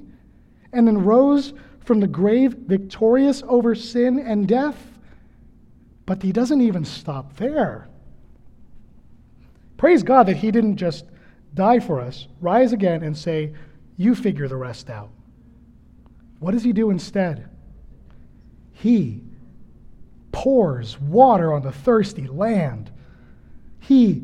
[0.74, 4.78] and then rose from the grave victorious over sin and death.
[6.06, 7.88] But he doesn't even stop there.
[9.78, 11.06] Praise God that he didn't just
[11.54, 13.54] die for us, rise again, and say,
[13.98, 15.10] You figure the rest out.
[16.40, 17.50] What does he do instead?
[18.72, 19.22] He
[20.32, 22.91] pours water on the thirsty land.
[23.80, 24.24] He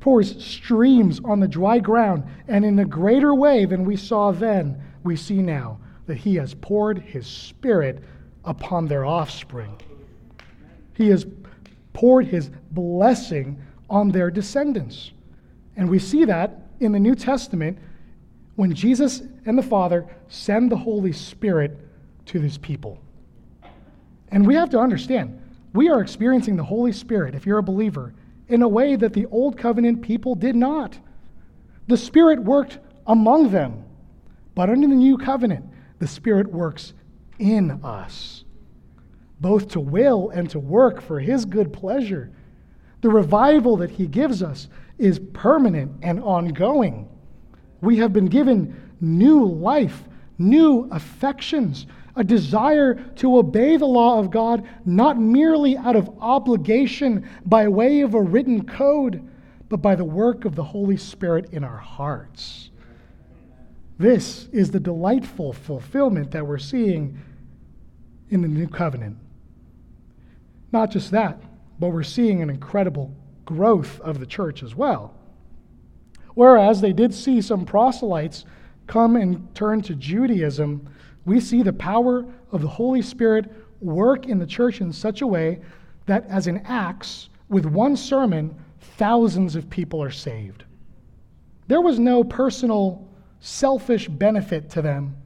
[0.00, 4.80] pours streams on the dry ground, and in a greater way than we saw then,
[5.02, 8.02] we see now that He has poured His Spirit
[8.44, 9.80] upon their offspring.
[10.94, 11.26] He has
[11.92, 15.12] poured His blessing on their descendants.
[15.76, 17.78] And we see that in the New Testament
[18.56, 21.78] when Jesus and the Father send the Holy Spirit
[22.26, 22.98] to these people.
[24.34, 25.40] And we have to understand,
[25.74, 28.12] we are experiencing the Holy Spirit, if you're a believer,
[28.48, 30.98] in a way that the Old Covenant people did not.
[31.86, 33.84] The Spirit worked among them,
[34.56, 35.64] but under the New Covenant,
[36.00, 36.94] the Spirit works
[37.38, 38.44] in us,
[39.40, 42.32] both to will and to work for His good pleasure.
[43.02, 44.68] The revival that He gives us
[44.98, 47.08] is permanent and ongoing.
[47.80, 50.02] We have been given new life,
[50.38, 57.28] new affections, a desire to obey the law of God, not merely out of obligation
[57.44, 59.28] by way of a written code,
[59.68, 62.70] but by the work of the Holy Spirit in our hearts.
[63.98, 67.18] This is the delightful fulfillment that we're seeing
[68.30, 69.16] in the new covenant.
[70.72, 71.40] Not just that,
[71.78, 75.14] but we're seeing an incredible growth of the church as well.
[76.34, 78.44] Whereas they did see some proselytes
[78.86, 80.88] come and turn to Judaism
[81.24, 85.26] we see the power of the Holy Spirit work in the church in such a
[85.26, 85.60] way
[86.06, 88.54] that, as in Acts, with one sermon,
[88.96, 90.64] thousands of people are saved.
[91.66, 93.08] There was no personal,
[93.40, 95.16] selfish benefit to them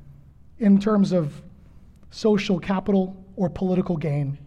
[0.59, 1.43] in terms of
[2.11, 4.39] social capital or political gain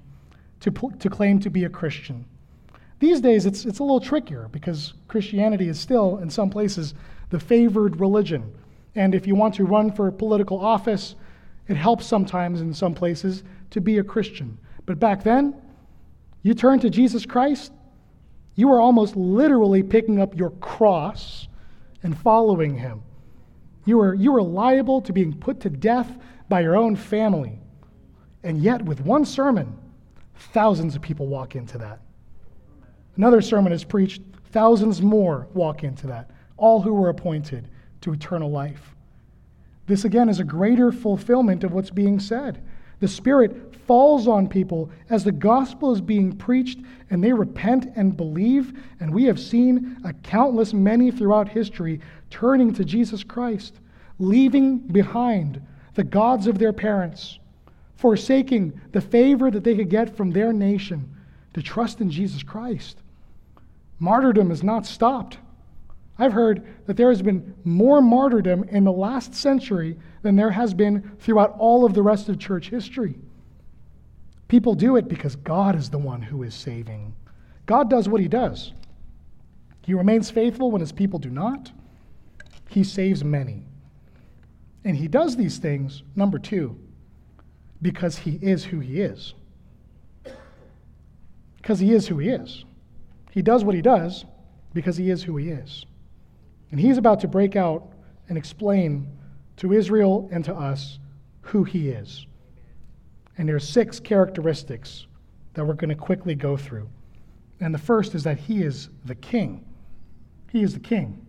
[0.61, 2.25] to, to claim to be a Christian.
[2.99, 6.93] These days, it's, it's a little trickier because Christianity is still, in some places,
[7.29, 8.53] the favored religion.
[8.95, 11.15] And if you want to run for political office,
[11.67, 14.57] it helps sometimes in some places to be a Christian.
[14.85, 15.55] But back then,
[16.43, 17.71] you turn to Jesus Christ,
[18.55, 21.47] you are almost literally picking up your cross
[22.03, 23.01] and following him.
[23.85, 26.17] You were, you were liable to being put to death
[26.49, 27.59] by your own family.
[28.43, 29.77] And yet, with one sermon,
[30.35, 32.01] thousands of people walk into that.
[33.17, 34.21] Another sermon is preached,
[34.51, 37.69] thousands more walk into that, all who were appointed
[38.01, 38.95] to eternal life.
[39.91, 42.63] This again is a greater fulfillment of what's being said.
[43.01, 48.15] The Spirit falls on people as the gospel is being preached and they repent and
[48.15, 48.71] believe.
[49.01, 51.99] And we have seen a countless many throughout history
[52.29, 53.81] turning to Jesus Christ,
[54.17, 55.61] leaving behind
[55.95, 57.39] the gods of their parents,
[57.97, 61.17] forsaking the favor that they could get from their nation
[61.53, 63.01] to trust in Jesus Christ.
[63.99, 65.37] Martyrdom has not stopped.
[66.21, 70.71] I've heard that there has been more martyrdom in the last century than there has
[70.71, 73.15] been throughout all of the rest of church history.
[74.47, 77.15] People do it because God is the one who is saving.
[77.65, 78.71] God does what he does.
[79.81, 81.71] He remains faithful when his people do not.
[82.69, 83.65] He saves many.
[84.85, 86.77] And he does these things, number two,
[87.81, 89.33] because he is who he is.
[91.57, 92.63] Because he is who he is.
[93.31, 94.23] He does what he does
[94.71, 95.87] because he is who he is.
[96.71, 97.91] And he's about to break out
[98.29, 99.07] and explain
[99.57, 100.99] to Israel and to us
[101.41, 102.25] who he is.
[103.37, 105.07] And there are six characteristics
[105.53, 106.89] that we're going to quickly go through.
[107.59, 109.65] And the first is that he is the king.
[110.51, 111.25] He is the king.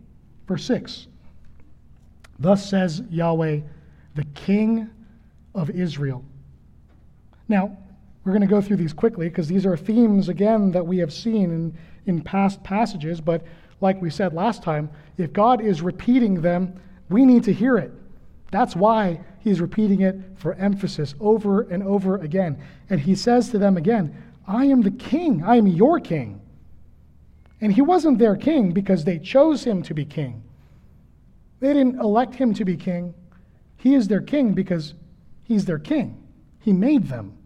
[0.47, 1.07] Verse 6
[2.39, 3.59] Thus says Yahweh,
[4.15, 4.89] the king
[5.53, 6.23] of Israel.
[7.47, 7.77] Now,
[8.23, 11.13] we're going to go through these quickly because these are themes, again, that we have
[11.13, 13.19] seen in, in past passages.
[13.19, 13.43] But
[13.83, 17.91] like we said last time, if God is repeating them, we need to hear it.
[18.49, 22.63] That's why he's repeating it for emphasis over and over again.
[22.89, 24.15] And he says to them again,
[24.47, 26.39] I am the king, I am your king.
[27.59, 30.43] And he wasn't their king because they chose him to be king.
[31.59, 33.13] They didn't elect him to be king.
[33.75, 34.93] He is their king because
[35.43, 36.23] he's their king.
[36.59, 37.37] He made them.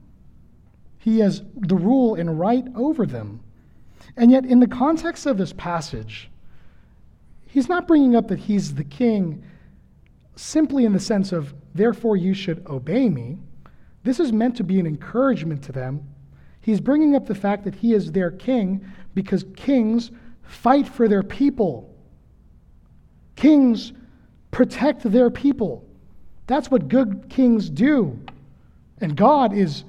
[0.99, 3.41] He has the rule and right over them.
[4.17, 6.29] And yet, in the context of this passage,
[7.45, 9.43] he's not bringing up that he's the king
[10.35, 13.37] simply in the sense of, therefore, you should obey me.
[14.03, 16.03] This is meant to be an encouragement to them.
[16.61, 20.11] He's bringing up the fact that he is their king because kings
[20.43, 21.93] fight for their people.
[23.35, 23.93] Kings
[24.51, 25.85] protect their people.
[26.47, 28.19] That's what good kings do.
[28.99, 29.83] And God is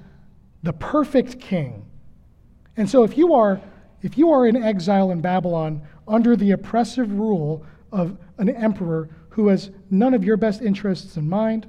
[0.62, 1.84] the perfect king.
[2.76, 3.60] And so if you are
[4.02, 9.48] if you are in exile in Babylon under the oppressive rule of an emperor who
[9.48, 11.68] has none of your best interests in mind,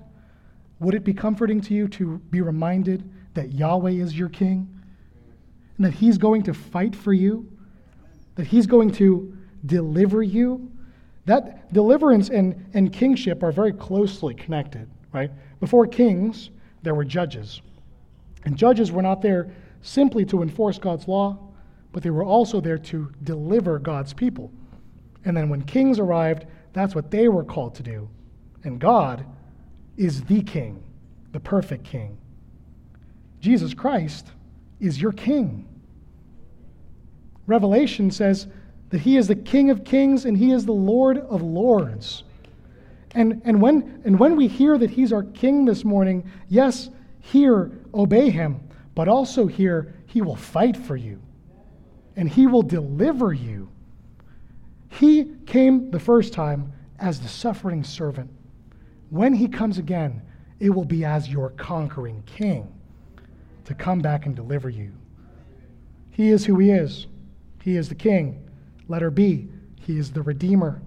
[0.79, 4.67] would it be comforting to you to be reminded that Yahweh is your king
[5.77, 7.49] and that he's going to fight for you,
[8.35, 10.71] that he's going to deliver you?
[11.25, 15.31] That deliverance and, and kingship are very closely connected, right?
[15.59, 16.49] Before kings,
[16.81, 17.61] there were judges.
[18.45, 21.37] And judges were not there simply to enforce God's law,
[21.91, 24.51] but they were also there to deliver God's people.
[25.25, 28.09] And then when kings arrived, that's what they were called to do.
[28.63, 29.25] And God
[29.97, 30.83] is the king,
[31.31, 32.17] the perfect king.
[33.39, 34.31] Jesus Christ
[34.79, 35.67] is your king.
[37.47, 38.47] Revelation says
[38.89, 42.23] that he is the King of kings and he is the Lord of lords.
[43.11, 47.71] And, and, when, and when we hear that he's our king this morning, yes, hear,
[47.93, 48.59] obey him,
[48.93, 51.19] but also hear, he will fight for you
[52.19, 53.69] and he will deliver you.
[54.89, 58.29] He came the first time as the suffering servant.
[59.09, 60.21] When he comes again,
[60.59, 62.67] it will be as your conquering king
[63.63, 64.91] to come back and deliver you.
[66.11, 67.07] He is who he is.
[67.63, 68.45] He is the king.
[68.89, 69.47] Letter B,
[69.79, 70.81] he is the redeemer.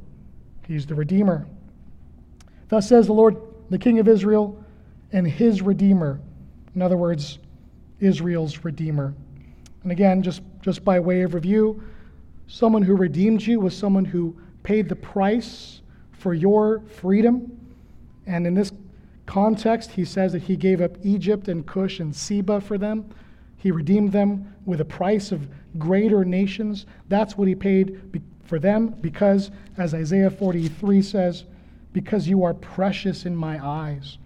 [0.68, 1.46] He is the redeemer.
[2.68, 3.38] Thus says the Lord,
[3.70, 4.62] the King of Israel,
[5.12, 6.20] and his redeemer.
[6.74, 7.38] In other words,
[8.00, 9.14] Israel's redeemer.
[9.82, 11.82] And again, just, just by way of review,
[12.46, 17.58] someone who redeemed you was someone who paid the price for your freedom.
[18.26, 18.72] And in this
[19.26, 23.10] context, he says that he gave up Egypt and Cush and Seba for them.
[23.56, 25.48] He redeemed them with a price of
[25.78, 26.86] greater nations.
[27.08, 31.44] That's what he paid for them because, as Isaiah 43 says,
[31.92, 34.18] because you are precious in my eyes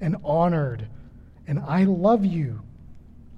[0.00, 0.86] and honored,
[1.46, 2.62] and I love you.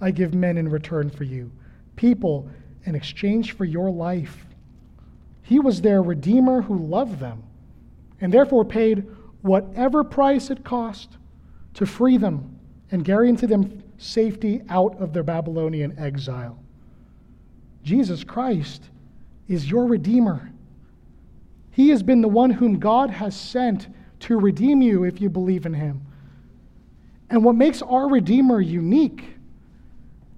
[0.00, 1.50] I give men in return for you,
[1.96, 2.48] people
[2.84, 4.46] in exchange for your life.
[5.42, 7.42] He was their Redeemer who loved them,
[8.20, 9.06] and therefore paid
[9.42, 11.16] whatever price it cost
[11.74, 12.58] to free them
[12.90, 16.58] and guarantee them safety out of their Babylonian exile.
[17.82, 18.90] Jesus Christ
[19.48, 20.50] is your Redeemer.
[21.72, 23.88] He has been the one whom God has sent
[24.20, 26.02] to redeem you if you believe in him.
[27.30, 29.24] And what makes our Redeemer unique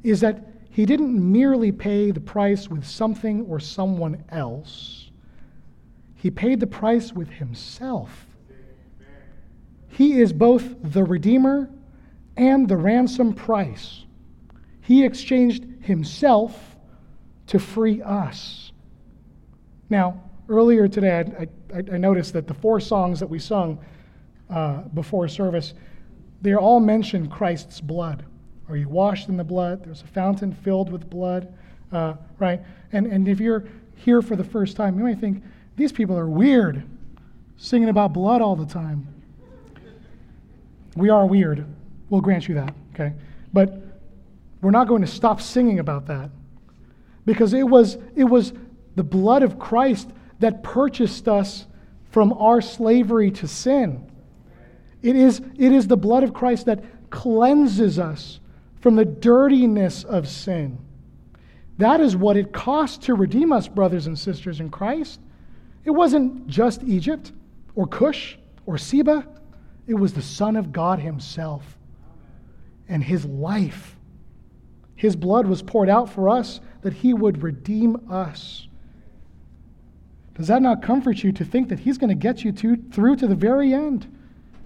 [0.02, 5.12] is that he didn't merely pay the price with something or someone else,
[6.16, 8.26] he paid the price with himself.
[9.86, 11.70] He is both the Redeemer
[12.36, 14.04] and the ransom price.
[14.80, 16.76] He exchanged himself
[17.46, 18.72] to free us.
[19.90, 23.78] Now, earlier today, I, I, I, noticed that the four songs that we sung
[24.50, 25.74] uh, before service,
[26.42, 28.24] they all mention Christ's blood.
[28.68, 29.84] Are you washed in the blood?
[29.84, 31.52] There's a fountain filled with blood,
[31.92, 32.60] uh, right?
[32.92, 33.64] And, and if you're
[33.96, 35.42] here for the first time, you might think,
[35.76, 36.82] these people are weird,
[37.56, 39.06] singing about blood all the time.
[40.96, 41.66] We are weird.
[42.08, 43.12] We'll grant you that, okay?
[43.52, 43.82] But
[44.62, 46.30] we're not going to stop singing about that
[47.26, 48.52] because it was, it was
[48.94, 51.66] the blood of Christ that purchased us
[52.10, 54.10] from our slavery to sin.
[55.02, 58.40] It is, it is the blood of Christ that cleanses us
[58.84, 60.76] from the dirtiness of sin.
[61.78, 65.20] That is what it cost to redeem us, brothers and sisters in Christ.
[65.86, 67.32] It wasn't just Egypt
[67.76, 69.26] or Cush or Seba,
[69.86, 71.78] it was the Son of God Himself
[72.86, 73.96] and His life.
[74.96, 78.68] His blood was poured out for us that He would redeem us.
[80.34, 83.16] Does that not comfort you to think that He's going to get you to, through
[83.16, 84.14] to the very end?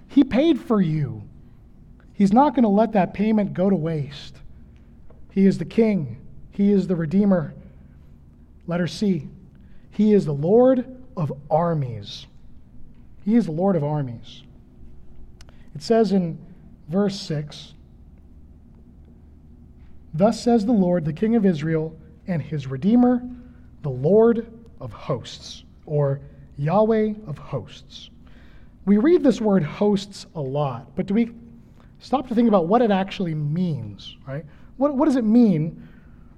[0.09, 1.23] He paid for you.
[2.19, 4.35] He's not going to let that payment go to waste.
[5.31, 6.17] He is the King,
[6.51, 7.53] He is the Redeemer.
[8.67, 9.29] Letter C.
[9.91, 12.27] He is the Lord of armies.
[13.23, 14.43] He is the Lord of armies.
[15.73, 16.37] It says in
[16.89, 17.73] verse 6
[20.13, 21.97] Thus says the Lord, the King of Israel,
[22.27, 23.23] and his Redeemer,
[23.81, 24.51] the Lord
[24.81, 26.19] of hosts, or
[26.57, 28.09] Yahweh of hosts.
[28.85, 31.31] We read this word hosts a lot, but do we
[31.99, 34.45] stop to think about what it actually means, right?
[34.77, 35.87] What, what does it mean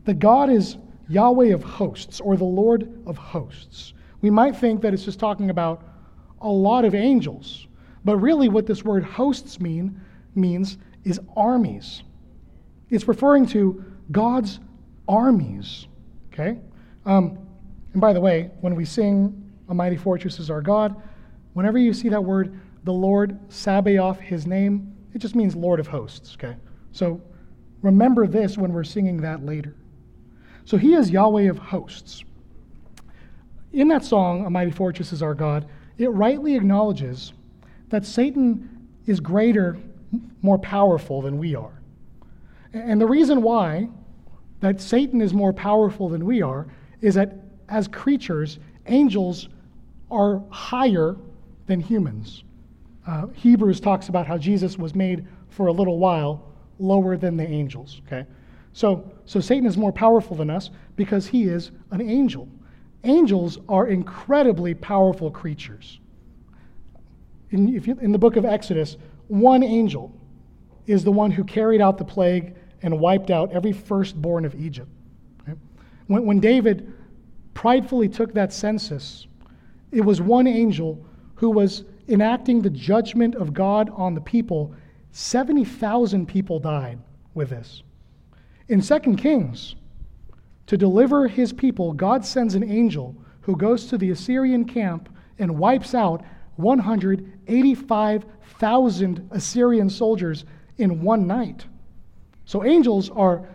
[0.05, 3.93] that God is Yahweh of hosts, or the Lord of hosts?
[4.22, 5.84] We might think that it's just talking about
[6.41, 7.68] a lot of angels,
[8.03, 9.99] but really what this word hosts mean
[10.36, 12.03] means is armies.
[12.89, 14.59] It's referring to God's
[15.07, 15.88] armies.
[16.34, 16.59] Okay?
[17.05, 17.38] Um,
[17.93, 20.95] and by the way, when we sing A Mighty Fortress is Our God,
[21.53, 25.88] whenever you see that word, the Lord, Sabaoth, his name, it just means Lord of
[25.88, 26.36] hosts.
[26.36, 26.55] Okay?
[26.91, 27.22] So
[27.82, 29.76] remember this when we're singing that later.
[30.66, 32.24] So he is Yahweh of hosts.
[33.74, 37.34] In that song, A Mighty Fortress is Our God, it rightly acknowledges
[37.89, 39.78] that Satan is greater,
[40.41, 41.82] more powerful than we are.
[42.74, 43.89] And the reason why
[44.59, 46.68] that Satan is more powerful than we are
[47.01, 47.36] is that
[47.70, 49.49] as creatures, angels
[50.09, 51.16] are higher
[51.66, 52.43] than humans.
[53.08, 57.47] Uh, Hebrews talks about how Jesus was made for a little while lower than the
[57.47, 58.02] angels.
[58.08, 58.26] Okay,
[58.74, 62.47] so so Satan is more powerful than us because he is an angel.
[63.04, 65.99] Angels are incredibly powerful creatures.
[67.49, 68.97] In, you, in the book of Exodus,
[69.28, 70.16] one angel
[70.88, 74.89] is the one who carried out the plague and wiped out every firstborn of Egypt.
[75.41, 75.58] Okay?
[76.08, 76.93] When, when David
[77.54, 79.28] pridefully took that census,
[79.91, 81.04] it was one angel
[81.36, 84.74] who was enacting the judgment of God on the people.
[85.12, 86.99] 70,000 people died
[87.34, 87.82] with this.
[88.68, 89.76] In 2 Kings,
[90.68, 95.09] to deliver his people, God sends an angel who goes to the Assyrian camp
[95.39, 96.24] and wipes out
[96.57, 100.45] 185,000 Assyrian soldiers
[100.78, 101.66] in one night.
[102.45, 103.49] So angels are,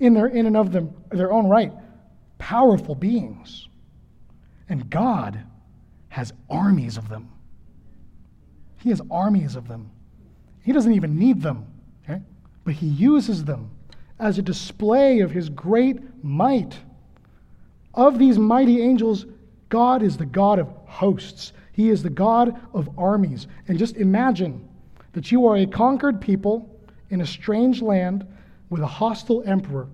[0.00, 1.72] in, their, in and of them, their own right,
[2.38, 3.68] powerful beings.
[4.68, 5.44] And God
[6.08, 7.30] has armies of them.
[8.78, 9.90] He has armies of them.
[10.62, 11.66] He doesn't even need them,
[12.04, 12.20] okay?
[12.64, 13.70] but He uses them
[14.18, 16.78] as a display of His great might.
[17.94, 19.26] Of these mighty angels,
[19.68, 21.52] God is the God of hosts.
[21.72, 23.46] He is the God of armies.
[23.68, 24.68] And just imagine
[25.12, 26.78] that you are a conquered people
[27.10, 28.26] in a strange land
[28.70, 29.88] with a hostile emperor.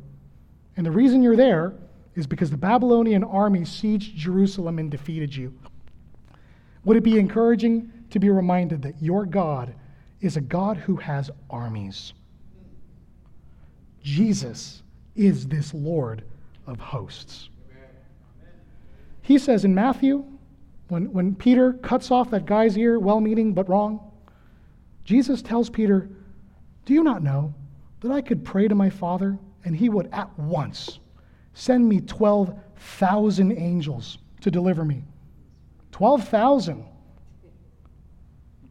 [0.77, 1.75] And the reason you're there
[2.15, 5.55] is because the Babylonian army sieged Jerusalem and defeated you.
[6.85, 9.75] Would it be encouraging to be reminded that your God
[10.21, 12.13] is a God who has armies?
[14.03, 14.83] Jesus
[15.15, 16.25] is this Lord
[16.67, 17.49] of hosts.
[19.23, 20.25] He says in Matthew,
[20.89, 24.13] when, when Peter cuts off that guy's ear, well meaning but wrong,
[25.05, 26.09] Jesus tells Peter,
[26.85, 27.55] Do you not know
[28.01, 30.99] that I could pray to my Father and he would at once
[31.55, 35.05] send me 12,000 angels to deliver me?
[35.93, 36.85] 12,000.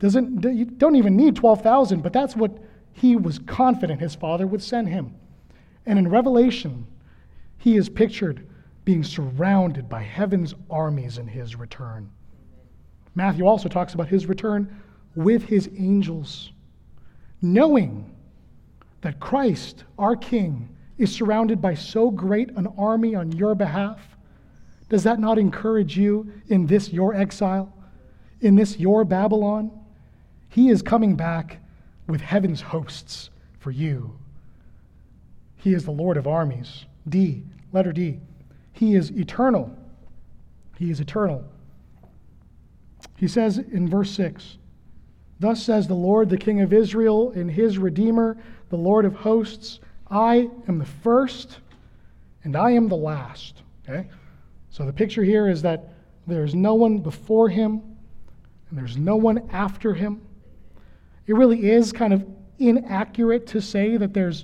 [0.02, 2.58] Doesn't, you don't even need 12,000, but that's what
[2.92, 5.14] he was confident his Father would send him.
[5.86, 6.88] And in Revelation,
[7.60, 8.48] he is pictured
[8.84, 12.10] being surrounded by heaven's armies in his return.
[13.14, 14.76] Matthew also talks about his return
[15.14, 16.52] with his angels,
[17.44, 18.12] knowing
[19.02, 24.00] that Christ, our King, is surrounded by so great an army on your behalf?
[24.90, 27.72] Does that not encourage you in this your exile,
[28.40, 29.78] in this your Babylon?
[30.52, 31.60] He is coming back
[32.08, 33.30] with heaven's hosts
[33.60, 34.14] for you.
[35.56, 36.86] He is the Lord of armies.
[37.08, 38.20] D, letter D.
[38.74, 39.74] He is eternal.
[40.78, 41.46] He is eternal.
[43.16, 44.58] He says in verse 6
[45.40, 48.38] Thus says the Lord, the King of Israel, and his Redeemer,
[48.70, 49.80] the Lord of hosts,
[50.10, 51.60] I am the first
[52.44, 53.62] and I am the last.
[53.88, 54.06] Okay?
[54.70, 55.94] So the picture here is that
[56.28, 57.82] there's no one before him
[58.70, 60.22] and there's no one after him.
[61.32, 62.26] It really is kind of
[62.60, 64.44] inaccurate to say that there's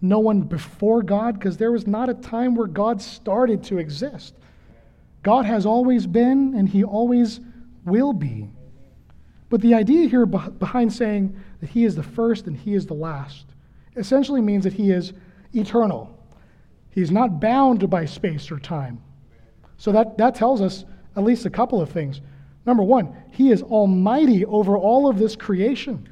[0.00, 4.36] no one before God because there was not a time where God started to exist.
[5.24, 7.40] God has always been and he always
[7.84, 8.48] will be.
[9.50, 12.94] But the idea here behind saying that he is the first and he is the
[12.94, 13.46] last
[13.96, 15.14] essentially means that he is
[15.54, 16.16] eternal.
[16.90, 19.02] He's not bound by space or time.
[19.76, 20.84] So that, that tells us
[21.16, 22.20] at least a couple of things.
[22.64, 26.08] Number one, he is almighty over all of this creation.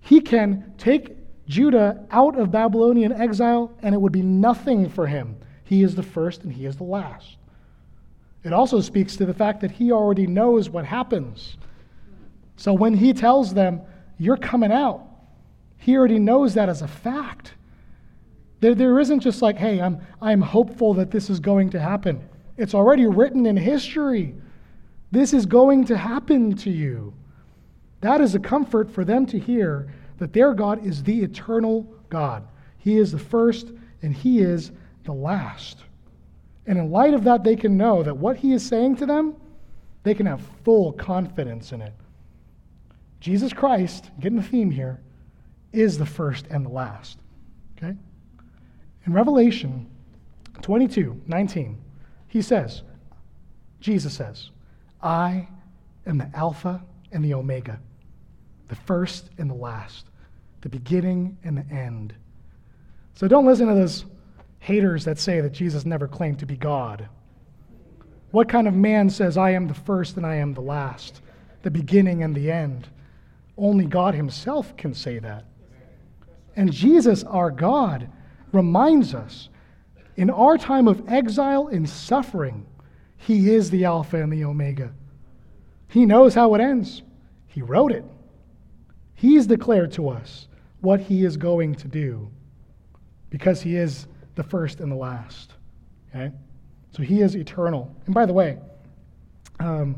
[0.00, 5.36] He can take Judah out of Babylonian exile, and it would be nothing for him.
[5.64, 7.36] He is the first and he is the last.
[8.42, 11.56] It also speaks to the fact that he already knows what happens.
[12.56, 13.82] So when he tells them,
[14.18, 15.06] You're coming out,
[15.76, 17.54] he already knows that as a fact.
[18.60, 22.26] There, there isn't just like, Hey, I'm, I'm hopeful that this is going to happen.
[22.56, 24.34] It's already written in history.
[25.10, 27.14] This is going to happen to you.
[28.00, 32.46] That is a comfort for them to hear that their God is the eternal God.
[32.78, 33.72] He is the first
[34.02, 34.72] and He is
[35.04, 35.84] the last.
[36.66, 39.34] And in light of that, they can know that what He is saying to them,
[40.02, 41.92] they can have full confidence in it.
[43.20, 45.00] Jesus Christ, getting the theme here,
[45.72, 47.18] is the first and the last.
[47.76, 47.94] Okay?
[49.06, 49.86] In Revelation
[50.62, 51.78] 22 19,
[52.28, 52.82] he says,
[53.80, 54.50] Jesus says,
[55.02, 55.48] I
[56.06, 56.82] am the Alpha
[57.12, 57.80] and the Omega,
[58.70, 60.06] the first and the last,
[60.62, 62.14] the beginning and the end.
[63.14, 64.06] So don't listen to those
[64.60, 67.08] haters that say that Jesus never claimed to be God.
[68.30, 71.20] What kind of man says, I am the first and I am the last,
[71.62, 72.86] the beginning and the end?
[73.58, 75.46] Only God Himself can say that.
[76.54, 78.08] And Jesus, our God,
[78.52, 79.48] reminds us
[80.16, 82.66] in our time of exile and suffering,
[83.16, 84.92] He is the Alpha and the Omega.
[85.88, 87.02] He knows how it ends,
[87.48, 88.04] He wrote it.
[89.20, 90.48] He's declared to us
[90.80, 92.30] what He is going to do
[93.28, 95.52] because He is the first and the last.
[96.08, 96.32] Okay?
[96.92, 97.94] So He is eternal.
[98.06, 98.56] And by the way,
[99.58, 99.96] um,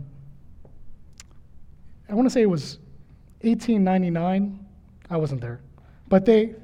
[2.09, 2.79] I want to say it was
[3.43, 4.59] 1899.
[5.09, 5.61] I wasn't there.
[6.09, 6.57] But they,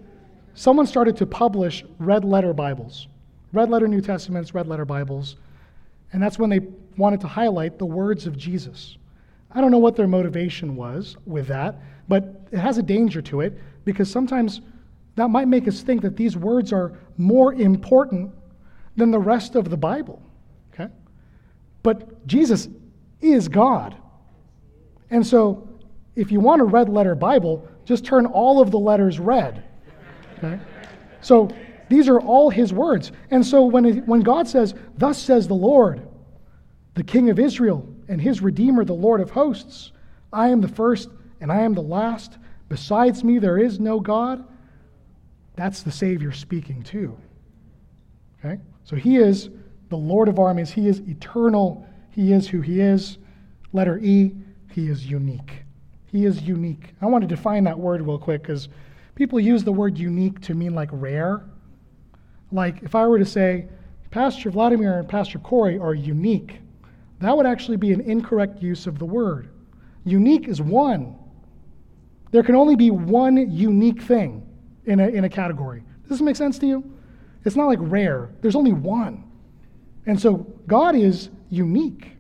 [0.54, 3.06] someone started to publish red letter Bibles,
[3.52, 5.36] red letter New Testaments, red letter Bibles.
[6.12, 6.60] And that's when they
[6.96, 8.98] wanted to highlight the words of Jesus.
[9.52, 13.42] I don't know what their motivation was with that, but it has a danger to
[13.42, 14.60] it because sometimes
[15.16, 18.32] that might make us think that these words are more important
[18.96, 20.22] than the rest of the Bible.
[20.72, 20.92] Okay?
[21.82, 22.68] But Jesus
[23.20, 23.96] is God.
[25.10, 25.68] And so
[26.16, 29.64] if you want a red letter Bible, just turn all of the letters red.
[30.38, 30.60] Okay?
[31.20, 31.50] So
[31.88, 33.12] these are all his words.
[33.30, 36.06] And so when, it, when God says, Thus says the Lord,
[36.94, 39.92] the King of Israel and his Redeemer, the Lord of hosts,
[40.32, 41.08] I am the first
[41.40, 42.38] and I am the last.
[42.68, 44.44] Besides me, there is no God.
[45.56, 47.16] That's the Savior speaking too.
[48.38, 48.60] Okay?
[48.84, 49.50] So he is
[49.88, 50.70] the Lord of armies.
[50.70, 51.86] He is eternal.
[52.10, 53.18] He is who he is.
[53.72, 54.34] Letter E,
[54.70, 55.64] he is unique.
[56.06, 56.94] He is unique.
[57.00, 58.68] I want to define that word real quick because
[59.14, 61.42] people use the word unique to mean like rare.
[62.50, 63.68] Like if I were to say,
[64.10, 66.60] Pastor Vladimir and Pastor Corey are unique,
[67.20, 69.50] that would actually be an incorrect use of the word.
[70.04, 71.14] Unique is one.
[72.30, 74.46] There can only be one unique thing
[74.84, 75.82] in a, in a category.
[76.02, 76.98] Does this make sense to you?
[77.44, 79.24] It's not like rare, there's only one.
[80.06, 82.16] And so God is unique.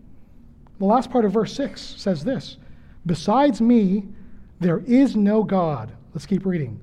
[0.78, 2.58] The last part of verse 6 says this
[3.06, 4.06] Besides me,
[4.60, 5.92] there is no God.
[6.14, 6.80] Let's keep reading.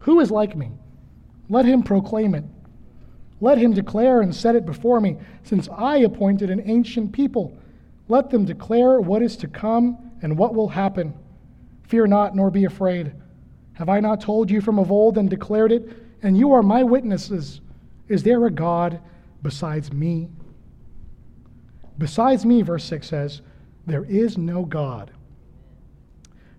[0.00, 0.72] Who is like me?
[1.48, 2.44] Let him proclaim it.
[3.40, 7.56] Let him declare and set it before me, since I appointed an ancient people.
[8.08, 11.14] Let them declare what is to come and what will happen.
[11.88, 13.12] Fear not, nor be afraid.
[13.72, 15.88] Have I not told you from of old and declared it?
[16.22, 17.60] And you are my witnesses.
[18.08, 19.00] Is there a God
[19.42, 20.28] besides me?
[21.96, 23.42] Besides me, verse 6 says,
[23.86, 25.12] there is no God.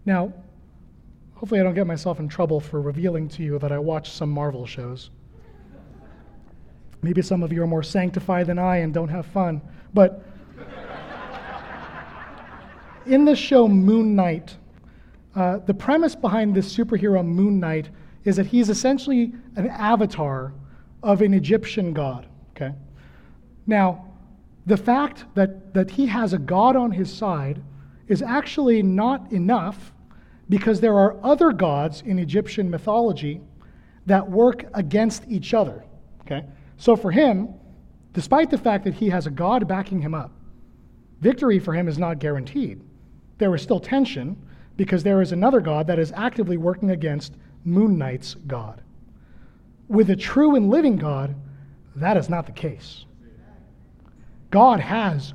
[0.04, 0.34] Now,
[1.36, 4.32] hopefully, I don't get myself in trouble for revealing to you that I watch some
[4.32, 5.12] Marvel shows.
[7.04, 9.62] Maybe some of you are more sanctified than I and don't have fun.
[9.94, 10.26] But
[13.06, 14.58] in the show Moon Knight,
[15.36, 17.90] uh, the premise behind this superhero Moon Knight
[18.24, 20.54] is that he's essentially an avatar
[21.04, 22.28] of an Egyptian god.
[22.52, 22.74] Okay?
[23.68, 24.06] Now,
[24.66, 27.62] the fact that, that he has a God on his side
[28.08, 29.94] is actually not enough
[30.50, 33.40] because there are other gods in Egyptian mythology
[34.08, 35.86] that work against each other.
[36.22, 36.44] Okay?
[36.78, 37.54] So for him,
[38.14, 40.32] despite the fact that he has a God backing him up,
[41.22, 42.82] victory for him is not guaranteed.
[43.38, 44.36] There is still tension,
[44.80, 48.82] because there is another God that is actively working against Moon Knight's God.
[49.90, 51.36] With a true and living God,
[51.98, 53.04] that is not the case.
[54.52, 55.34] God has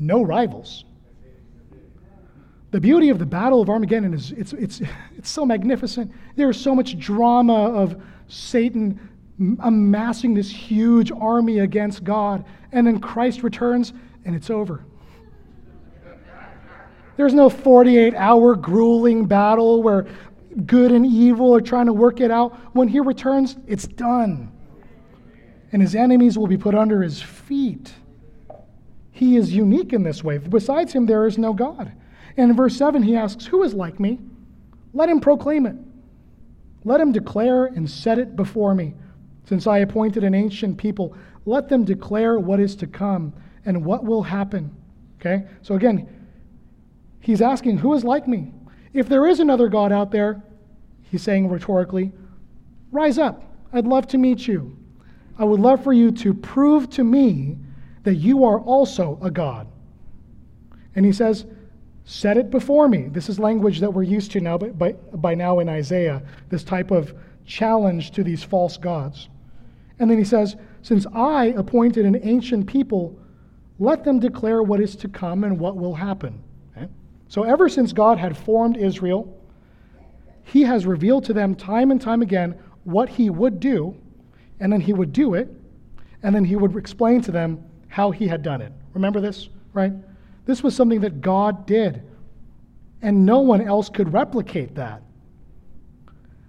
[0.00, 0.84] no rivals.
[2.72, 4.82] The beauty of the Battle of Armageddon is it's, it's,
[5.16, 6.10] it's so magnificent.
[6.34, 8.98] There is so much drama of Satan
[9.60, 13.92] amassing this huge army against God, and then Christ returns
[14.24, 14.84] and it's over.
[17.22, 20.08] There's no 48 hour grueling battle where
[20.66, 22.52] good and evil are trying to work it out.
[22.74, 24.50] When he returns, it's done.
[25.70, 27.92] And his enemies will be put under his feet.
[29.12, 30.38] He is unique in this way.
[30.38, 31.92] Besides him, there is no God.
[32.36, 34.18] And in verse 7, he asks, Who is like me?
[34.92, 35.76] Let him proclaim it.
[36.82, 38.94] Let him declare and set it before me.
[39.44, 41.16] Since I appointed an ancient people,
[41.46, 43.32] let them declare what is to come
[43.64, 44.74] and what will happen.
[45.20, 45.46] Okay?
[45.62, 46.18] So again,
[47.22, 48.52] he's asking, Who is like me?
[48.92, 50.42] If there is another God out there,
[51.10, 52.12] he's saying rhetorically,
[52.90, 53.42] rise up.
[53.72, 54.76] I'd love to meet you.
[55.38, 57.56] I would love for you to prove to me
[58.02, 59.66] that you are also a God.
[60.94, 61.46] And he says,
[62.04, 63.08] Set it before me.
[63.08, 66.64] This is language that we're used to now but by, by now in Isaiah, this
[66.64, 67.14] type of
[67.46, 69.28] challenge to these false gods.
[69.98, 73.16] And then he says, Since I appointed an ancient people,
[73.78, 76.42] let them declare what is to come and what will happen.
[77.32, 79.26] So, ever since God had formed Israel,
[80.42, 82.54] he has revealed to them time and time again
[82.84, 83.96] what he would do,
[84.60, 85.48] and then he would do it,
[86.22, 88.70] and then he would explain to them how he had done it.
[88.92, 89.94] Remember this, right?
[90.44, 92.02] This was something that God did,
[93.00, 95.02] and no one else could replicate that.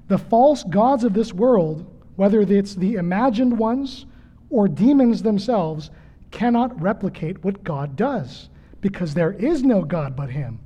[0.10, 4.06] The false gods of this world, whether it's the imagined ones
[4.50, 5.92] or demons themselves,
[6.32, 8.50] cannot replicate what God does
[8.82, 10.60] because there is no God but Him.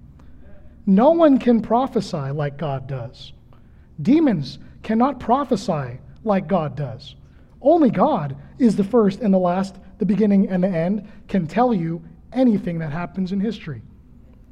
[0.88, 3.34] No one can prophesy like God does.
[4.02, 7.16] Demons cannot prophesy like God does.
[7.62, 11.74] Only God is the first and the last, the beginning and the end, can tell
[11.74, 13.82] you anything that happens in history.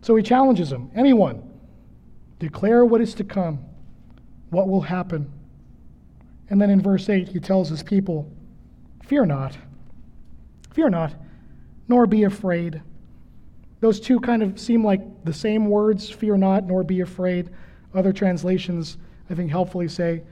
[0.01, 1.41] So he challenges them anyone,
[2.39, 3.63] declare what is to come,
[4.49, 5.31] what will happen.
[6.49, 8.29] And then in verse 8, he tells his people,
[9.05, 9.57] Fear not,
[10.73, 11.13] fear not,
[11.87, 12.81] nor be afraid.
[13.85, 17.51] Those two kind of seem like the same words, fear not, nor be afraid.
[17.93, 18.97] Other translations,
[19.29, 20.23] I think, helpfully say,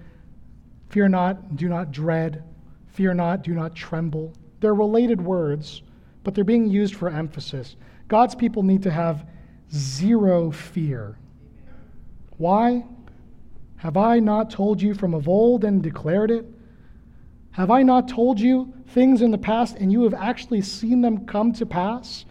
[0.89, 2.43] Fear not, do not dread.
[2.87, 4.33] Fear not, do not tremble.
[4.59, 5.83] They're related words,
[6.23, 7.75] but they're being used for emphasis.
[8.07, 9.27] God's people need to have
[9.71, 11.19] zero fear.
[12.37, 12.83] Why?
[13.75, 16.47] Have I not told you from of old and declared it?
[17.51, 21.27] Have I not told you things in the past and you have actually seen them
[21.27, 22.25] come to pass?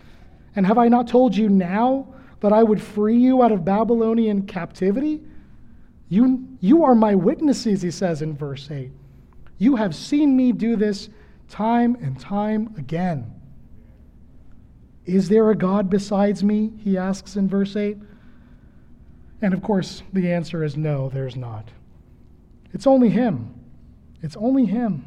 [0.55, 2.07] And have I not told you now
[2.41, 5.21] that I would free you out of Babylonian captivity?
[6.09, 8.91] You, you are my witnesses, he says in verse 8.
[9.59, 11.09] You have seen me do this
[11.49, 13.33] time and time again.
[15.05, 16.73] Is there a God besides me?
[16.79, 17.97] He asks in verse 8.
[19.41, 21.69] And of course, the answer is no, there's not.
[22.73, 23.55] It's only Him.
[24.23, 25.05] It's only Him.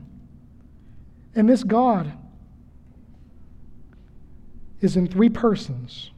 [1.36, 2.12] And this God
[4.82, 6.11] is in three persons.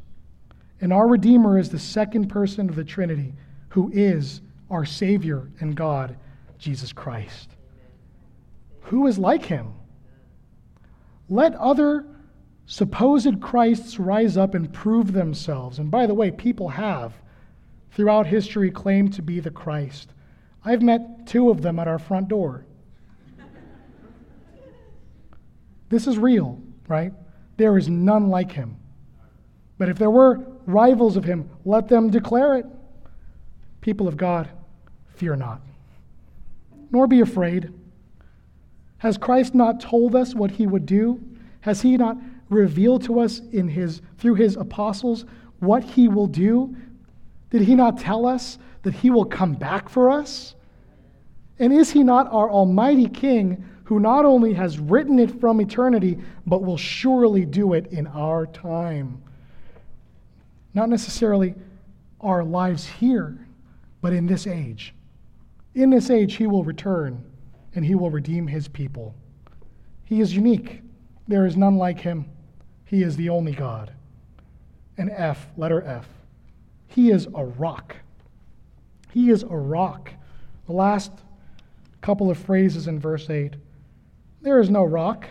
[0.82, 3.34] And our Redeemer is the second person of the Trinity,
[3.70, 6.18] who is our Savior and God,
[6.58, 7.50] Jesus Christ.
[8.82, 9.74] Who is like him?
[11.30, 12.06] Let other
[12.66, 15.80] supposed Christs rise up and prove themselves.
[15.80, 17.14] And by the way, people have
[17.92, 20.14] throughout history claimed to be the Christ.
[20.64, 22.66] I've met two of them at our front door.
[25.90, 27.14] this is real, right?
[27.58, 28.78] There is none like him.
[29.78, 32.66] But if there were rivals of him, let them declare it.
[33.82, 34.50] People of God,
[35.16, 35.62] fear not,
[36.92, 37.72] nor be afraid.
[39.00, 41.22] Has Christ not told us what he would do?
[41.62, 42.18] Has he not
[42.50, 45.26] revealed to us in his, through his apostles
[45.60, 46.76] what he will do?
[47.50, 50.56] Did he not tell us that he will come back for us?
[51.60, 56.20] And is he not our almighty King who not only has written it from eternity,
[56.46, 59.24] but will surely do it in our time?
[60.74, 61.56] Not necessarily
[62.20, 63.48] our lives here,
[64.02, 64.94] but in this age.
[65.74, 67.24] In this age, he will return
[67.76, 69.16] and he will redeem his people.
[70.04, 70.82] He is unique.
[71.30, 72.26] There is none like him.
[72.84, 73.94] He is the only God.
[74.98, 76.10] And F, letter F.
[76.88, 77.96] He is a rock.
[79.14, 80.12] He is a rock.
[80.66, 81.14] The last
[82.02, 83.56] couple of phrases in verse 8
[84.42, 85.28] There is no rock.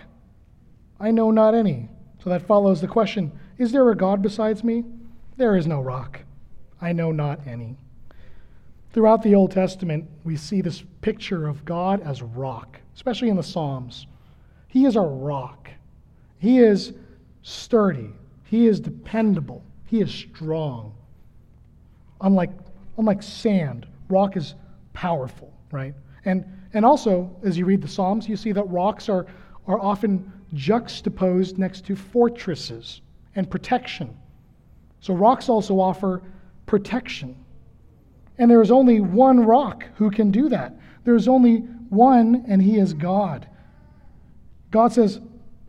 [0.99, 1.89] I know not any.
[2.23, 4.85] So that follows the question Is there a God besides me?
[5.37, 6.21] There is no rock.
[6.81, 7.77] I know not any.
[8.93, 13.43] Throughout the Old Testament, we see this picture of God as rock, especially in the
[13.43, 14.07] Psalms.
[14.69, 15.71] He is our rock.
[16.39, 16.95] He is
[17.43, 18.11] sturdy.
[18.45, 19.63] He is dependable.
[19.85, 20.95] He is strong.
[22.21, 22.51] Unlike,
[22.97, 24.55] unlike sand, rock is
[24.95, 25.95] powerful, right?
[26.25, 26.45] And,
[26.77, 29.25] and also, as you read the Psalms, you see that rocks are,
[29.67, 33.01] are often juxtaposed next to fortresses
[33.35, 34.15] and protection.
[35.01, 36.21] So, rocks also offer
[36.67, 37.35] protection.
[38.37, 40.77] And there is only one rock who can do that.
[41.05, 43.49] There is only one, and he is God.
[44.71, 45.23] God says,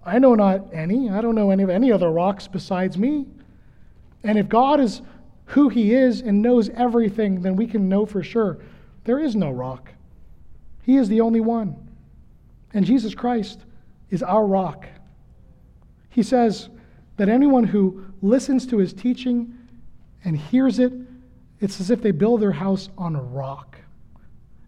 [0.06, 1.10] I know not any.
[1.10, 3.28] I don't know any of any other rocks besides me.
[4.26, 5.02] And if God is
[5.46, 8.58] who he is and knows everything, then we can know for sure
[9.06, 9.94] there is no rock.
[10.88, 11.76] He is the only one.
[12.74, 13.60] And Jesus Christ
[14.10, 14.88] is our rock.
[16.10, 16.70] He says
[17.18, 19.54] that anyone who listens to his teaching
[20.24, 20.92] and hears it
[21.60, 23.78] it's as if they build their house on a rock.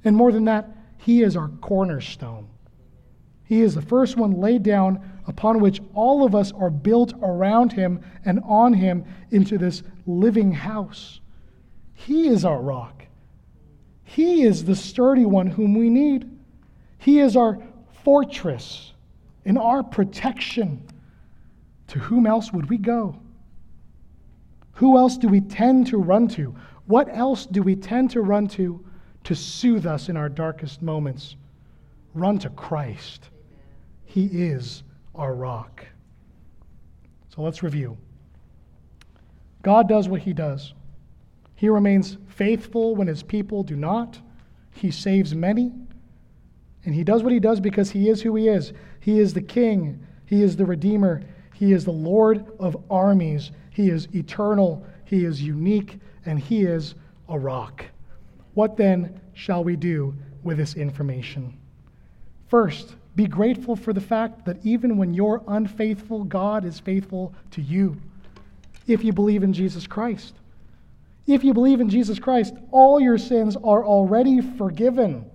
[0.03, 2.47] And more than that, He is our cornerstone.
[3.43, 7.73] He is the first one laid down upon which all of us are built around
[7.73, 11.19] Him and on Him into this living house.
[11.93, 13.05] He is our rock.
[14.09, 16.27] He is the sturdy one whom we need.
[16.97, 17.59] He is our
[18.03, 18.93] fortress
[19.45, 20.81] and our protection.
[21.89, 23.19] To whom else would we go?
[24.73, 26.55] Who else do we tend to run to?
[26.87, 28.83] What else do we tend to run to
[29.25, 31.35] to soothe us in our darkest moments?
[32.15, 33.29] Run to Christ.
[34.05, 34.81] He is
[35.13, 35.85] our rock.
[37.35, 37.95] So let's review.
[39.61, 40.73] God does what he does.
[41.59, 44.17] He remains faithful when his people do not.
[44.71, 45.73] He saves many.
[46.85, 48.71] And he does what he does because he is who he is.
[49.01, 51.21] He is the king, he is the redeemer,
[51.53, 56.95] he is the Lord of armies, he is eternal, he is unique, and he is
[57.27, 57.83] a rock.
[58.53, 61.57] What then shall we do with this information?
[62.47, 67.61] First, be grateful for the fact that even when you're unfaithful, God is faithful to
[67.61, 67.97] you.
[68.87, 70.35] If you believe in Jesus Christ,
[71.33, 75.29] if you believe in Jesus Christ, all your sins are already forgiven.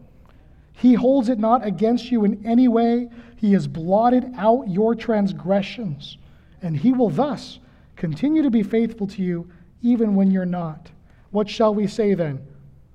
[0.73, 3.09] He holds it not against you in any way.
[3.37, 6.19] He has blotted out your transgressions,
[6.63, 7.59] and He will thus
[7.97, 9.51] continue to be faithful to you
[9.83, 10.91] even when you're not.
[11.31, 12.47] What shall we say then?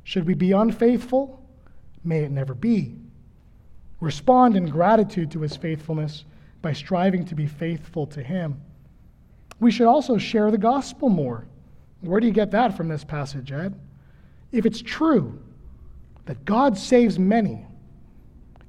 [0.03, 1.45] Should we be unfaithful?
[2.03, 2.95] May it never be.
[3.99, 6.23] Respond in gratitude to his faithfulness
[6.61, 8.61] by striving to be faithful to him.
[9.59, 11.45] We should also share the gospel more.
[12.01, 13.75] Where do you get that from this passage, Ed?
[14.51, 15.41] If it's true
[16.25, 17.65] that God saves many,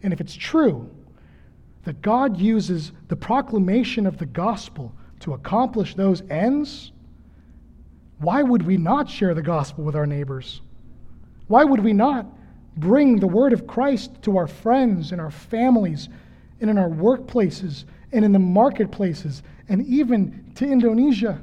[0.03, 0.91] and if it's true
[1.85, 6.93] that God uses the proclamation of the gospel to accomplish those ends,
[8.19, 10.61] why would we not share the gospel with our neighbors?
[11.47, 12.27] Why would we not
[12.77, 16.09] bring the word of Christ to our friends and our families
[16.61, 21.41] and in our workplaces and in the marketplaces and even to Indonesia?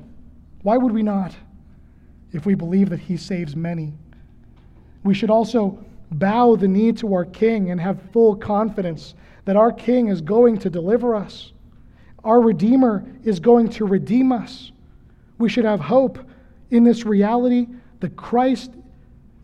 [0.62, 1.36] Why would we not
[2.38, 3.92] if we believe that he saves many?
[5.04, 9.16] We should also bow the knee to our King and have full confidence
[9.46, 11.52] that our King is going to deliver us.
[12.24, 14.72] Our Redeemer is going to redeem us.
[15.40, 16.20] We should have hope
[16.72, 17.68] in this reality
[18.00, 18.72] that Christ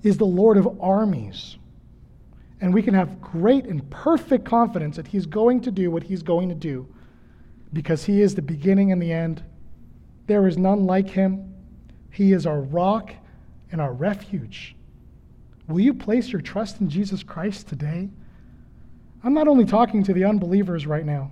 [0.04, 1.58] is the Lord of armies.
[2.62, 6.24] And we can have great and perfect confidence that He's going to do what He's
[6.24, 6.88] going to do
[7.74, 9.44] because He is the beginning and the end.
[10.28, 11.53] There is none like Him.
[12.14, 13.14] He is our rock
[13.72, 14.76] and our refuge.
[15.68, 18.10] Will you place your trust in Jesus Christ today?
[19.24, 21.32] I'm not only talking to the unbelievers right now,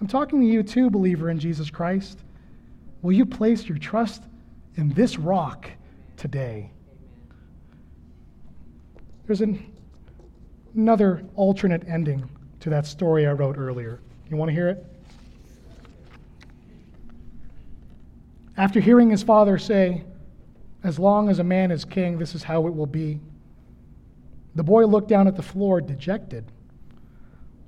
[0.00, 2.18] I'm talking to you too, believer in Jesus Christ.
[3.00, 4.24] Will you place your trust
[4.76, 5.70] in this rock
[6.16, 6.70] today.
[9.26, 9.72] There's an,
[10.74, 12.28] another alternate ending
[12.60, 14.00] to that story I wrote earlier.
[14.30, 14.84] You want to hear it?
[18.56, 20.04] After hearing his father say,
[20.86, 23.18] As long as a man is king, this is how it will be,
[24.54, 26.44] the boy looked down at the floor, dejected.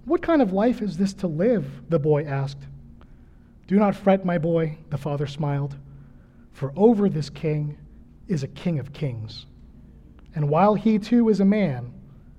[0.04, 1.66] What kind of life is this to live?
[1.90, 2.68] the boy asked.
[3.66, 5.74] Do not fret, my boy, the father smiled.
[6.52, 7.76] For over this king
[8.28, 9.46] is a king of kings.
[10.36, 11.92] And while he too is a man,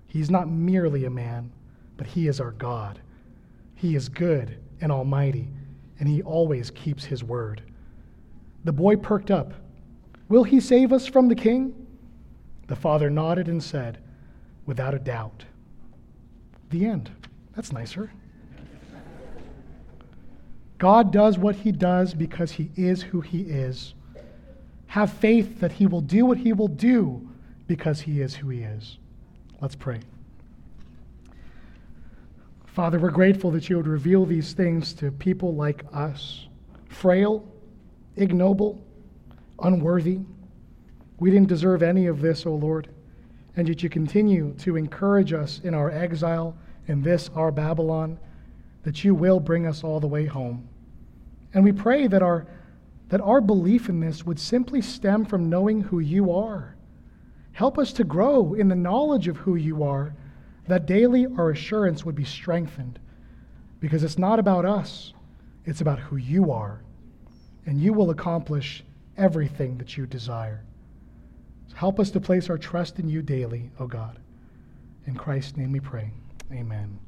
[0.08, 1.52] he's not merely a man,
[1.98, 3.02] but he is our God.
[3.76, 5.50] He is good and almighty,
[6.00, 7.64] and he always keeps his word.
[8.64, 9.54] The boy perked up.
[10.30, 11.88] Will he save us from the king?
[12.68, 13.98] The father nodded and said,
[14.66, 15.46] Without a doubt.
[16.70, 17.12] The end.
[17.56, 18.12] That's nicer.
[20.78, 23.96] God does what he does because he is who he is.
[24.90, 27.30] Have faith that He will do what He will do
[27.68, 28.98] because he is who he is.
[29.62, 30.00] Let's pray.
[32.66, 36.48] Father, we're grateful that you would reveal these things to people like us,
[36.88, 37.48] frail,
[38.16, 38.84] ignoble,
[39.64, 40.20] unworthy.
[41.20, 42.90] We didn't deserve any of this, O Lord,
[43.56, 46.56] and yet you continue to encourage us in our exile
[46.88, 48.18] in this, our Babylon,
[48.84, 50.68] that you will bring us all the way home.
[51.54, 52.48] And we pray that our,
[53.10, 56.76] that our belief in this would simply stem from knowing who you are.
[57.52, 60.16] Help us to grow in the knowledge of who you are,
[60.68, 63.00] that daily our assurance would be strengthened.
[63.80, 65.14] Because it's not about us,
[65.66, 66.82] it's about who you are.
[67.66, 68.84] And you will accomplish
[69.20, 70.64] everything that you desire.
[71.68, 74.18] So help us to place our trust in you daily, O God.
[75.06, 76.12] In Christ's name we pray.
[76.52, 77.00] Amen.